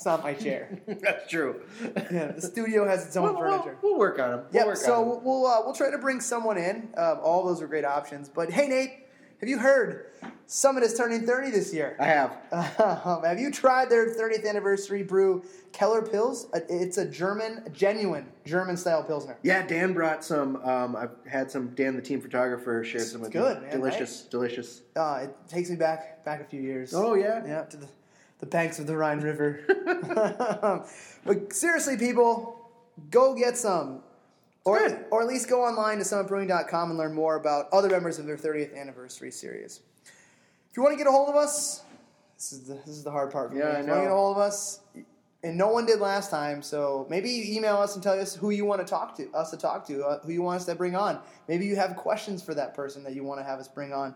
[0.00, 0.78] it's not my chair.
[0.86, 1.60] that's true.
[2.10, 3.76] Yeah, the studio has its own We'll, we'll, furniture.
[3.82, 4.44] we'll work on them.
[4.50, 6.88] We'll work So on we'll we'll, uh, we'll try to bring someone in.
[6.96, 8.26] Um, all those are great options.
[8.30, 8.92] But hey, Nate,
[9.40, 10.06] have you heard
[10.46, 11.96] Summit is turning 30 this year?
[12.00, 12.32] I have.
[13.04, 16.46] Um, have you tried their 30th anniversary brew, Keller Pils?
[16.54, 19.36] Uh, It's a German, genuine German style pilsner.
[19.42, 20.56] Yeah, Dan brought some.
[20.64, 21.68] Um, I've had some.
[21.74, 23.66] Dan, the team photographer, shared some with good, me.
[23.68, 24.80] man, Delicious, delicious.
[24.96, 26.94] Uh, it takes me back back a few years.
[26.94, 27.44] Oh yeah.
[27.46, 27.88] Yeah, to the,
[28.40, 29.60] the banks of the Rhine River.
[31.24, 32.70] but seriously, people,
[33.10, 34.02] go get some.
[34.64, 35.04] Or, good.
[35.10, 38.36] or at least go online to summitbrewing.com and learn more about other members of their
[38.36, 39.80] 30th anniversary series.
[40.04, 41.82] If you want to get a hold of us,
[42.36, 43.80] this is the, this is the hard part for Yeah, me.
[43.80, 44.80] If you want to get a hold of us,
[45.42, 48.50] and no one did last time, so maybe you email us and tell us who
[48.50, 50.74] you want to talk to, us to talk to, uh, who you want us to
[50.74, 51.20] bring on.
[51.48, 54.14] Maybe you have questions for that person that you want to have us bring on.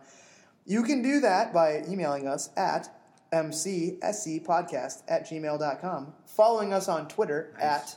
[0.67, 2.89] You can do that by emailing us at
[3.35, 7.97] mcscpodcast at gmail.com, following us on Twitter at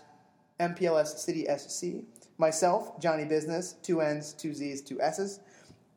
[0.59, 2.03] mplscitysc,
[2.37, 5.39] myself, Johnny Business, two N's, two Z's, two S's,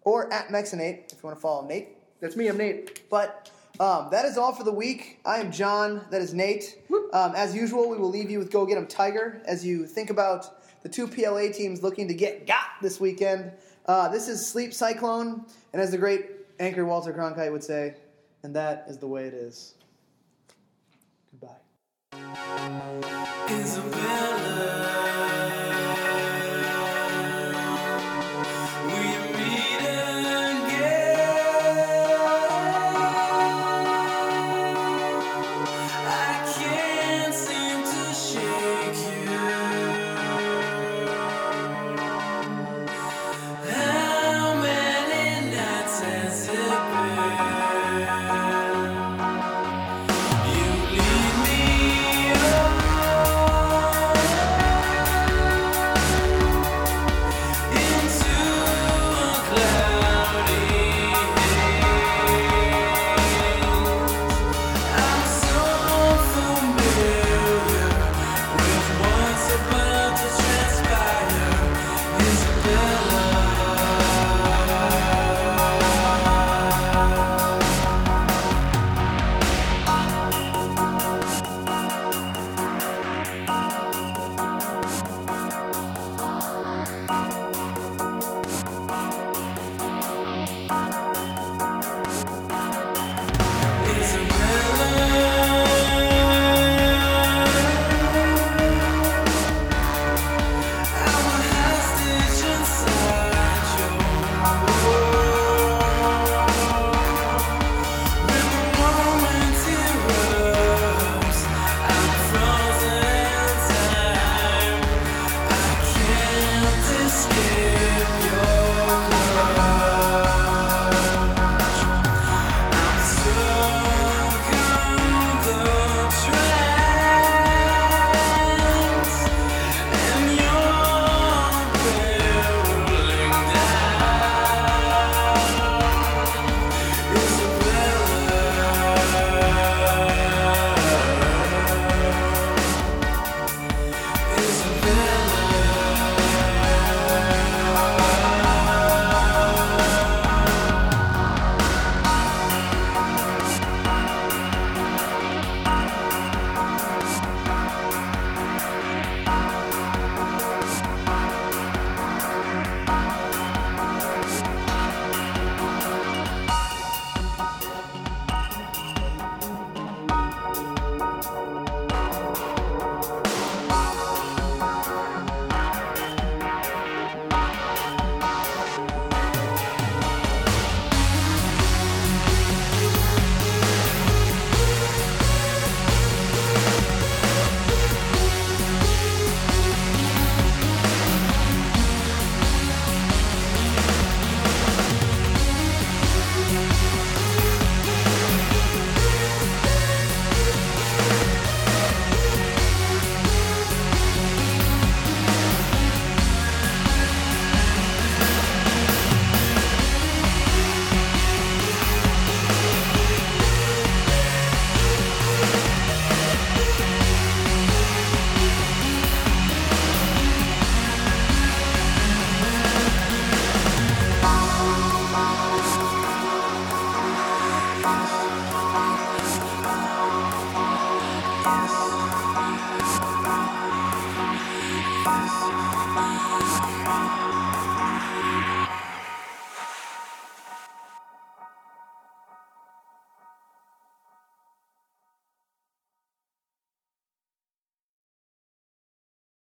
[0.02, 1.88] or at Mexinate if you want to follow Nate.
[2.20, 2.48] That's me.
[2.48, 3.08] I'm Nate.
[3.08, 5.20] But um, that is all for the week.
[5.24, 6.04] I am John.
[6.10, 6.78] That is Nate.
[7.12, 9.86] Um, as usual, we will leave you with Go Get Get 'em Tiger as you
[9.86, 13.52] think about the two PLA teams looking to get got this weekend.
[13.86, 16.26] Uh, this is Sleep Cyclone, and as the great
[16.58, 17.94] anchor Walter Cronkite would say,
[18.42, 19.74] and that is the way it is.
[21.30, 21.56] Goodbye.